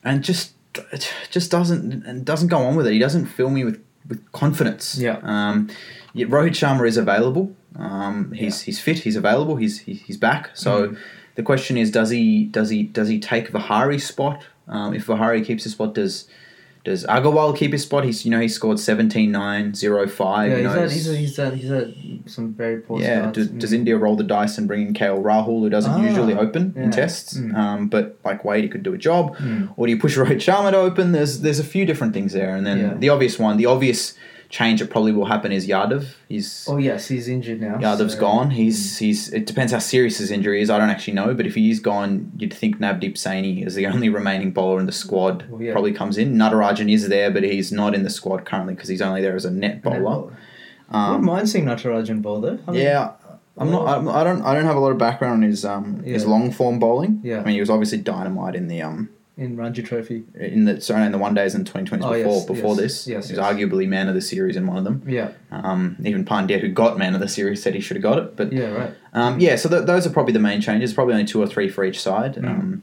and 0.04 0.22
just 0.22 0.52
it 0.92 1.12
just 1.30 1.50
doesn't 1.50 2.04
and 2.06 2.24
doesn't 2.24 2.48
go 2.48 2.58
on 2.58 2.76
with 2.76 2.86
it. 2.86 2.92
He 2.92 2.98
doesn't 2.98 3.26
fill 3.26 3.50
me 3.50 3.64
with, 3.64 3.82
with 4.08 4.20
confidence. 4.32 4.98
Yeah. 4.98 5.18
Um, 5.22 5.68
yet 6.12 6.28
Rohit 6.28 6.50
Sharma 6.50 6.86
is 6.86 6.96
available. 6.96 7.54
Um, 7.76 8.32
he's 8.32 8.62
he's 8.62 8.80
fit. 8.80 8.98
He's 8.98 9.16
available. 9.16 9.56
He's 9.56 9.80
he, 9.80 9.94
he's 9.94 10.16
back. 10.16 10.50
So 10.54 10.88
Mhm. 10.88 10.98
the 11.36 11.42
question 11.42 11.76
is, 11.76 11.90
does 11.90 12.10
he 12.10 12.44
does 12.44 12.70
he 12.70 12.82
does 12.84 13.08
he 13.08 13.18
take 13.18 13.48
Vihari's 13.48 14.06
spot? 14.06 14.42
Um, 14.68 14.94
if 14.94 15.04
Vihari 15.06 15.44
keeps 15.44 15.64
his 15.64 15.72
spot, 15.72 15.94
does 15.94 16.26
does 16.84 17.04
Agarwal 17.06 17.56
keep 17.56 17.72
his 17.72 17.82
spot? 17.82 18.04
He's 18.04 18.24
you 18.24 18.30
know 18.30 18.40
he 18.40 18.48
scored 18.48 18.78
17, 18.78 19.30
9, 19.32 19.74
0, 19.74 20.06
5. 20.06 20.50
yeah, 20.50 20.56
he's 20.56 20.66
had, 20.66 20.90
he's, 20.90 21.06
had, 21.06 21.16
he's, 21.16 21.36
had, 21.36 21.54
he's 21.54 21.70
had 21.70 22.30
some 22.30 22.52
very 22.54 22.80
poor 22.80 23.00
yeah, 23.00 23.30
do, 23.30 23.46
does 23.46 23.72
India 23.72 23.96
roll 23.96 24.16
the 24.16 24.24
dice 24.24 24.58
and 24.58 24.66
bring 24.68 24.86
in 24.86 24.94
KL 24.94 25.22
Rahul, 25.22 25.60
who 25.60 25.70
doesn't 25.70 25.90
Ah, 25.92 26.02
usually 26.02 26.34
open 26.34 26.74
yeah. 26.76 26.82
in 26.84 26.90
tests, 26.90 27.38
Mm. 27.38 27.54
um, 27.54 27.88
but 27.88 28.18
like 28.24 28.44
Wade, 28.44 28.64
he 28.64 28.68
could 28.70 28.82
do 28.82 28.92
a 28.94 28.98
job, 28.98 29.36
Mm. 29.38 29.72
or 29.76 29.86
do 29.86 29.92
you 29.92 29.98
push 29.98 30.16
Rohit 30.18 30.36
Sharma 30.36 30.70
to 30.72 30.76
open? 30.78 31.12
There's 31.12 31.40
there's 31.40 31.58
a 31.58 31.64
few 31.64 31.84
different 31.86 32.12
things 32.14 32.32
there, 32.32 32.54
and 32.54 32.66
then 32.66 32.78
Yeah. 32.78 32.94
the 32.98 33.08
obvious 33.08 33.38
one, 33.38 33.56
the 33.56 33.66
obvious 33.66 34.14
change 34.58 34.78
that 34.80 34.88
probably 34.88 35.10
will 35.12 35.24
happen 35.34 35.50
is 35.50 35.66
Yadav. 35.66 36.02
He's 36.28 36.66
Oh 36.70 36.76
yes, 36.78 37.08
he's 37.08 37.26
injured 37.28 37.60
now. 37.60 37.76
Yadav's 37.78 38.14
so- 38.14 38.20
gone. 38.20 38.50
He's 38.50 38.98
he's. 38.98 39.32
It 39.32 39.46
depends 39.46 39.72
how 39.72 39.80
serious 39.80 40.18
his 40.18 40.30
injury 40.30 40.60
is. 40.62 40.70
I 40.70 40.78
don't 40.78 40.90
actually 40.94 41.14
know, 41.14 41.34
but 41.34 41.44
if 41.46 41.54
he 41.56 41.70
is 41.70 41.80
gone, 41.80 42.30
you'd 42.38 42.54
think 42.54 42.78
Navdeep 42.78 43.14
Saini 43.24 43.66
is 43.66 43.74
the 43.74 43.86
only 43.94 44.08
remaining 44.08 44.52
bowler 44.52 44.78
in 44.78 44.86
the 44.86 44.92
squad. 45.04 45.44
Well, 45.50 45.60
yeah. 45.60 45.72
Probably 45.72 45.92
comes 45.92 46.16
in. 46.18 46.34
Natarajan 46.36 46.88
is 46.92 47.08
there, 47.08 47.30
but 47.32 47.42
he's 47.42 47.72
not 47.72 47.94
in 47.96 48.04
the 48.04 48.10
squad 48.10 48.44
currently 48.44 48.74
because 48.74 48.88
he's 48.88 49.02
only 49.02 49.20
there 49.22 49.34
as 49.36 49.44
a 49.44 49.50
net 49.50 49.72
And 49.74 49.82
bowler. 49.82 49.96
then- 49.98 50.36
I 50.90 51.10
wouldn't 51.10 51.20
Um, 51.20 51.24
mind 51.24 51.48
seeing 51.48 51.64
Natarajan 51.64 52.22
bowl 52.22 52.40
though. 52.40 52.58
I 52.68 52.70
mean, 52.70 52.82
yeah, 52.82 53.12
I'm 53.58 53.70
not. 53.72 53.88
I'm, 53.88 54.08
I 54.08 54.22
don't. 54.22 54.42
I 54.42 54.54
don't 54.54 54.66
have 54.66 54.76
a 54.76 54.80
lot 54.80 54.92
of 54.92 54.98
background 54.98 55.42
in 55.42 55.50
his 55.50 55.64
um 55.64 56.02
his 56.04 56.26
long 56.26 56.52
form 56.52 56.78
bowling. 56.78 57.20
Yeah. 57.24 57.40
I 57.40 57.44
mean, 57.44 57.54
he 57.54 57.60
was 57.60 57.70
obviously 57.70 57.98
dynamite 57.98 58.54
in 58.54 58.68
the 58.68 58.82
um 58.82 59.08
in 59.36 59.56
Ranji 59.56 59.82
Trophy. 59.82 60.22
in 60.38 60.64
the 60.64 60.80
sorry 60.80 61.04
in 61.06 61.12
the 61.12 61.18
one 61.18 61.34
days 61.34 61.54
and 61.54 61.66
twenty 61.66 61.86
twenties 61.88 62.06
Oh, 62.06 62.12
before 62.12 62.34
yes, 62.36 62.46
before 62.46 62.70
yes, 62.70 62.76
this. 62.78 63.06
yes, 63.08 63.28
he 63.28 63.36
was 63.36 63.44
arguably 63.44 63.88
man 63.88 64.08
of 64.08 64.14
the 64.14 64.20
series 64.20 64.56
in 64.56 64.66
one 64.66 64.76
of 64.78 64.84
them. 64.84 65.02
Yeah, 65.06 65.32
Um, 65.50 65.96
even 66.04 66.24
Pandya, 66.24 66.60
who 66.60 66.68
got 66.68 66.98
man 66.98 67.14
of 67.14 67.20
the 67.20 67.28
series, 67.28 67.62
said 67.62 67.74
he 67.74 67.80
should 67.80 67.96
have 67.96 68.02
got 68.02 68.18
it. 68.18 68.36
But 68.36 68.52
yeah, 68.52 68.66
right. 68.70 68.94
um, 69.12 69.40
yeah, 69.40 69.56
so 69.56 69.68
th- 69.68 69.86
those 69.86 70.06
are 70.06 70.10
probably 70.10 70.32
the 70.32 70.38
main 70.38 70.60
changes. 70.60 70.92
Probably 70.94 71.14
only 71.14 71.26
two 71.26 71.42
or 71.42 71.46
three 71.46 71.68
for 71.68 71.84
each 71.84 72.00
side. 72.00 72.36
Mm. 72.36 72.48
Um, 72.48 72.82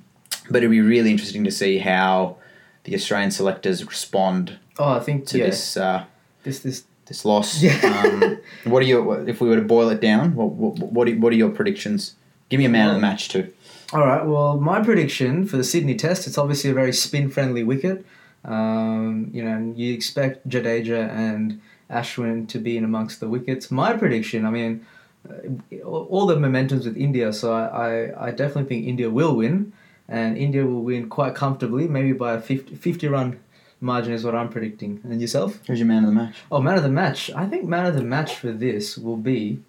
but 0.49 0.57
it'll 0.63 0.71
be 0.71 0.81
really 0.81 1.11
interesting 1.11 1.43
to 1.45 1.51
see 1.51 1.77
how 1.77 2.35
the 2.83 2.95
Australian 2.95 3.31
selectors 3.31 3.85
respond 3.85 4.57
Oh, 4.79 4.91
I 4.93 4.99
think 4.99 5.27
to 5.27 5.37
yeah, 5.37 5.45
this 5.45 5.77
uh, 5.77 6.03
this 6.43 6.59
this 6.59 6.83
this 7.05 7.23
loss. 7.25 7.61
Yeah. 7.61 7.75
um, 7.83 8.39
what 8.71 8.81
are 8.83 8.85
your 8.85 9.27
if 9.29 9.39
we 9.39 9.47
were 9.47 9.55
to 9.55 9.61
boil 9.61 9.89
it 9.89 10.01
down? 10.01 10.35
What 10.35 10.49
what, 10.51 10.79
what, 10.79 11.07
are, 11.07 11.15
what 11.15 11.31
are 11.31 11.35
your 11.37 11.49
predictions? 11.49 12.15
Give 12.49 12.57
me 12.57 12.65
a 12.65 12.69
man 12.69 12.89
of 12.89 12.95
the 12.95 12.99
match 13.01 13.29
too. 13.29 13.53
All 13.93 14.05
right. 14.05 14.25
Well, 14.25 14.57
my 14.57 14.81
prediction 14.81 15.45
for 15.45 15.57
the 15.57 15.65
Sydney 15.65 15.95
Test, 15.95 16.25
it's 16.25 16.37
obviously 16.37 16.69
a 16.69 16.73
very 16.73 16.93
spin-friendly 16.93 17.63
wicket. 17.63 18.05
Um, 18.45 19.29
you 19.33 19.43
know, 19.43 19.51
and 19.51 19.77
you 19.77 19.93
expect 19.93 20.47
Jadeja 20.47 21.09
and 21.09 21.61
Ashwin 21.89 22.47
to 22.49 22.59
be 22.59 22.77
in 22.77 22.85
amongst 22.85 23.19
the 23.19 23.27
wickets. 23.27 23.69
My 23.69 23.91
prediction, 23.93 24.45
I 24.45 24.49
mean, 24.49 24.85
uh, 25.29 25.83
all 25.83 26.25
the 26.25 26.37
momentum's 26.37 26.85
with 26.85 26.95
India, 26.95 27.33
so 27.33 27.53
I, 27.53 27.65
I, 27.65 28.27
I 28.27 28.31
definitely 28.31 28.75
think 28.75 28.87
India 28.87 29.09
will 29.09 29.35
win, 29.35 29.73
and 30.07 30.37
India 30.37 30.65
will 30.65 30.83
win 30.83 31.09
quite 31.09 31.35
comfortably, 31.35 31.87
maybe 31.89 32.13
by 32.13 32.35
a 32.35 32.41
50, 32.41 32.75
50 32.75 33.07
run 33.09 33.39
margin 33.81 34.13
is 34.13 34.23
what 34.23 34.35
I'm 34.35 34.47
predicting. 34.47 35.01
And 35.03 35.19
yourself? 35.19 35.59
Who's 35.67 35.79
your 35.79 35.87
man 35.87 36.05
of 36.05 36.11
the 36.11 36.15
match? 36.15 36.37
Oh, 36.49 36.61
man 36.61 36.77
of 36.77 36.83
the 36.83 36.89
match. 36.89 37.29
I 37.31 37.45
think 37.45 37.65
man 37.65 37.85
of 37.85 37.95
the 37.95 38.03
match 38.03 38.35
for 38.35 38.53
this 38.53 38.97
will 38.97 39.17
be. 39.17 39.59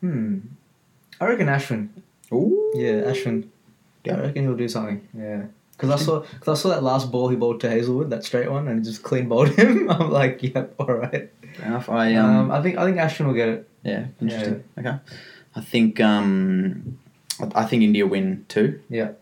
Hmm. 0.00 0.38
I 1.20 1.26
reckon 1.26 1.48
Ashwin. 1.48 1.90
Ooh, 2.32 2.72
Yeah, 2.74 3.02
Ashwin. 3.10 3.48
Yeah. 4.04 4.16
I 4.16 4.20
reckon 4.20 4.42
he'll 4.44 4.56
do 4.56 4.68
something. 4.68 5.06
Yeah. 5.16 5.42
Because 5.72 5.90
I 5.90 6.04
saw, 6.04 6.20
cause 6.40 6.58
I 6.58 6.62
saw 6.62 6.68
that 6.70 6.82
last 6.82 7.10
ball 7.10 7.28
he 7.30 7.36
bowled 7.36 7.60
to 7.62 7.70
Hazlewood, 7.70 8.10
that 8.10 8.22
straight 8.24 8.50
one, 8.50 8.68
and 8.68 8.78
he 8.80 8.84
just 8.90 9.02
clean 9.02 9.28
bowled 9.28 9.48
him. 9.58 9.90
I'm 9.90 10.10
like, 10.10 10.42
yep, 10.42 10.74
all 10.78 10.92
right. 10.92 11.30
fair 11.54 11.66
enough. 11.66 11.88
I 11.88 12.14
Um, 12.14 12.26
um, 12.36 12.50
I 12.50 12.62
think 12.62 12.76
I 12.78 12.84
think 12.84 12.98
Ashwin 12.98 13.26
will 13.26 13.34
get 13.34 13.48
it. 13.48 13.68
yeah, 13.82 14.06
interesting. 14.20 14.64
Okay, 14.78 14.96
I 15.56 15.60
think 15.62 15.98
um, 16.00 16.98
I, 17.54 17.64
think 17.64 17.82
India 17.82 18.06
win 18.06 18.44
too. 18.48 18.80
Yeah. 18.90 19.12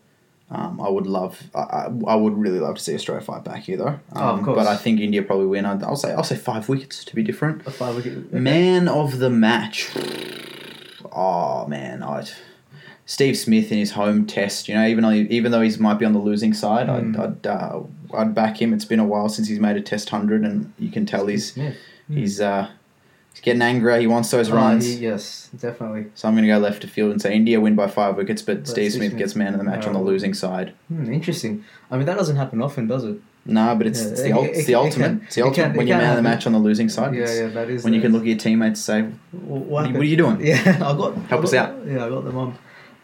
Um, 0.51 0.81
I 0.81 0.89
would 0.89 1.07
love, 1.07 1.43
I, 1.55 1.89
I, 2.07 2.15
would 2.17 2.37
really 2.39 2.59
love 2.59 2.77
to 2.77 2.83
see 2.83 2.95
Australia 2.95 3.23
fight 3.23 3.45
back 3.45 3.65
here, 3.65 3.77
though. 3.77 3.87
Um, 3.89 4.01
Oh, 4.17 4.29
of 4.39 4.43
course. 4.45 4.57
But 4.57 4.67
I 4.67 4.77
think 4.77 4.99
India 4.99 5.23
probably 5.23 5.45
win. 5.47 5.67
I'd, 5.67 5.83
I'll 5.83 5.95
say, 5.95 6.13
I'll 6.15 6.25
say 6.25 6.37
five 6.37 6.71
wickets 6.71 7.05
to 7.05 7.15
be 7.15 7.23
different. 7.23 7.67
A 7.67 7.71
five 7.71 7.95
wicket. 7.97 8.33
Man 8.33 8.89
of 8.89 9.19
the 9.19 9.29
match. 9.31 9.91
Oh 11.13 11.67
man, 11.67 12.03
I. 12.03 12.25
Steve 13.11 13.39
Smith 13.39 13.73
in 13.73 13.79
his 13.79 13.93
home 13.93 14.27
test. 14.27 14.69
You 14.69 14.75
know, 14.75 14.87
even 14.87 15.03
though 15.03 15.11
even 15.13 15.51
though 15.51 15.63
he 15.63 15.75
might 15.79 15.99
be 15.99 16.05
on 16.05 16.13
the 16.13 16.19
losing 16.19 16.53
side, 16.53 16.89
Mm. 16.89 17.19
I'd 17.19 17.47
I'd, 17.47 17.47
uh, 17.47 17.81
I'd 18.15 18.35
back 18.35 18.61
him. 18.61 18.75
It's 18.75 18.85
been 18.85 19.01
a 19.01 19.05
while 19.07 19.31
since 19.31 19.49
he's 19.49 19.59
made 19.59 19.77
a 19.77 19.81
test 19.81 20.11
hundred, 20.11 20.43
and 20.45 20.73
you 20.79 20.91
can 20.91 21.07
tell 21.07 21.27
he's 21.27 21.57
Yeah. 21.57 21.71
he's 22.11 22.39
uh, 22.39 22.69
he's 23.33 23.41
getting 23.41 23.63
angry. 23.63 24.01
He 24.01 24.07
wants 24.07 24.31
those 24.31 24.51
Oh, 24.51 24.57
runs. 24.57 24.85
he- 24.85 24.97
yes, 24.97 25.49
definitely. 25.59 26.05
So 26.15 26.29
I'm 26.29 26.35
going 26.35 26.45
to 26.47 26.53
go 26.53 26.59
left 26.59 26.83
to 26.83 26.87
field 26.87 27.13
and 27.13 27.23
say 27.23 27.35
India 27.35 27.59
win 27.61 27.75
by 27.77 27.87
five 27.89 28.17
wickets, 28.19 28.43
but, 28.43 28.59
But 28.59 28.69
Steve 28.69 28.91
Steve 28.91 29.01
Smith 29.01 29.11
Smith. 29.13 29.19
gets 29.19 29.35
man 29.35 29.55
of 29.55 29.59
the 29.59 29.65
match 29.65 29.87
on 29.87 29.95
the 29.95 30.01
Oh. 30.01 30.03
losing 30.03 30.35
side. 30.35 30.73
Hmm, 30.89 31.11
interesting. 31.11 31.65
I 31.91 31.97
mean, 31.97 32.05
that 32.05 32.19
doesn't 32.19 32.37
happen 32.37 32.61
often, 32.61 32.87
does 32.89 33.05
it? 33.05 33.17
No, 33.47 33.75
but 33.75 33.87
it's, 33.87 34.03
Yeah, 34.03 34.09
it's 34.11 34.21
the 34.21 34.29
it- 34.29 34.35
it- 34.37 34.51
it's 34.57 34.67
the 34.67 34.73
it 34.73 34.77
ultimate. 34.77 35.07
can- 35.07 35.21
it's 35.25 35.35
the 35.37 35.41
it 35.41 35.45
ultimate 35.45 35.69
can- 35.69 35.77
when 35.79 35.87
you're 35.87 35.97
man 35.97 36.11
of 36.11 36.17
the 36.17 36.23
match 36.23 36.47
on 36.47 36.53
the 36.53 36.59
losing 36.59 36.91
side. 36.91 37.15
Yeah, 37.15 37.33
yeah, 37.35 37.47
that 37.49 37.71
is. 37.71 37.83
when 37.85 37.95
you 37.95 38.01
that 38.01 38.07
can 38.09 38.13
look 38.13 38.23
at 38.25 38.29
your 38.29 38.37
teammates 38.37 38.87
and 38.87 39.11
say, 39.11 39.17
What, 39.33 39.61
What 39.63 39.85
are 39.85 39.89
you- 39.89 39.95
what 39.95 40.03
are 40.03 40.05
you 40.05 40.17
doing? 40.19 40.39
Yeah, 40.45 40.61
I 40.67 40.95
got 40.95 41.15
Help 41.31 41.41
I 41.41 41.45
us 41.45 41.55
out. 41.55 41.75
Yeah, 41.87 42.05
I 42.05 42.09
got 42.11 42.25
them 42.25 42.37
on. 42.37 42.55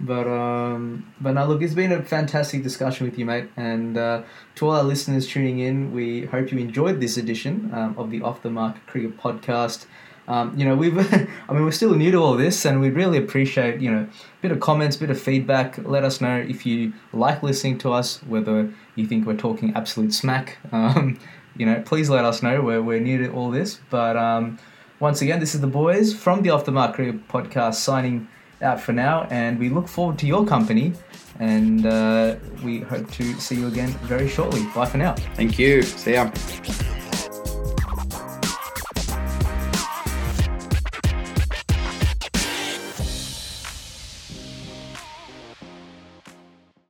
But 0.04 0.28
um, 0.28 1.10
but 1.20 1.32
now 1.32 1.46
look, 1.46 1.62
it's 1.62 1.74
been 1.74 1.92
a 1.92 2.02
fantastic 2.02 2.62
discussion 2.62 3.06
with 3.06 3.18
you, 3.18 3.24
mate. 3.24 3.48
And 3.56 3.96
uh, 3.96 4.22
to 4.56 4.66
all 4.66 4.72
our 4.72 4.82
listeners 4.82 5.26
tuning 5.26 5.60
in, 5.60 5.92
we 5.92 6.26
hope 6.26 6.52
you 6.52 6.58
enjoyed 6.58 7.00
this 7.00 7.16
edition 7.16 7.70
um, 7.72 7.94
of 7.96 8.10
the 8.10 8.20
Off 8.20 8.42
the 8.42 8.50
Mark 8.50 8.86
Cricket 8.86 9.16
Podcast. 9.18 9.86
Um, 10.28 10.58
you 10.58 10.64
know, 10.64 10.74
we've, 10.74 10.96
I 11.48 11.52
mean, 11.52 11.64
we're 11.64 11.70
still 11.70 11.94
new 11.94 12.10
to 12.10 12.18
all 12.18 12.36
this, 12.36 12.64
and 12.66 12.80
we'd 12.80 12.94
really 12.94 13.18
appreciate, 13.18 13.80
you 13.80 13.90
know, 13.90 14.02
a 14.02 14.42
bit 14.42 14.52
of 14.52 14.60
comments, 14.60 14.96
a 14.96 15.00
bit 15.00 15.10
of 15.10 15.20
feedback. 15.20 15.78
Let 15.78 16.04
us 16.04 16.20
know 16.20 16.36
if 16.36 16.66
you 16.66 16.92
like 17.12 17.42
listening 17.42 17.78
to 17.78 17.92
us, 17.92 18.22
whether 18.24 18.72
you 18.96 19.06
think 19.06 19.26
we're 19.26 19.36
talking 19.36 19.74
absolute 19.74 20.12
smack. 20.12 20.58
Um, 20.72 21.18
you 21.56 21.66
know, 21.66 21.80
please 21.86 22.10
let 22.10 22.24
us 22.24 22.42
know. 22.42 22.60
We're, 22.60 22.82
we're 22.82 22.98
new 22.98 23.16
to 23.18 23.32
all 23.32 23.48
this. 23.52 23.78
But 23.88 24.16
um, 24.16 24.58
once 24.98 25.22
again, 25.22 25.38
this 25.38 25.54
is 25.54 25.60
the 25.60 25.68
boys 25.68 26.12
from 26.12 26.42
the 26.42 26.50
Off 26.50 26.64
the 26.64 26.72
Mark 26.72 26.96
Cricket 26.96 27.28
Podcast 27.28 27.74
signing 27.74 28.26
out 28.64 28.80
for 28.80 28.92
now, 28.92 29.26
and 29.30 29.58
we 29.58 29.68
look 29.68 29.88
forward 29.88 30.18
to 30.18 30.26
your 30.26 30.44
company. 30.46 30.92
And 31.40 31.84
uh, 31.84 32.36
we 32.62 32.80
hope 32.80 33.10
to 33.12 33.34
see 33.34 33.56
you 33.56 33.66
again 33.66 33.90
very 34.04 34.28
shortly. 34.28 34.64
Bye 34.74 34.86
for 34.86 34.98
now. 34.98 35.14
thank 35.34 35.58
you. 35.58 35.82
See 35.82 36.14
ya. 36.14 36.30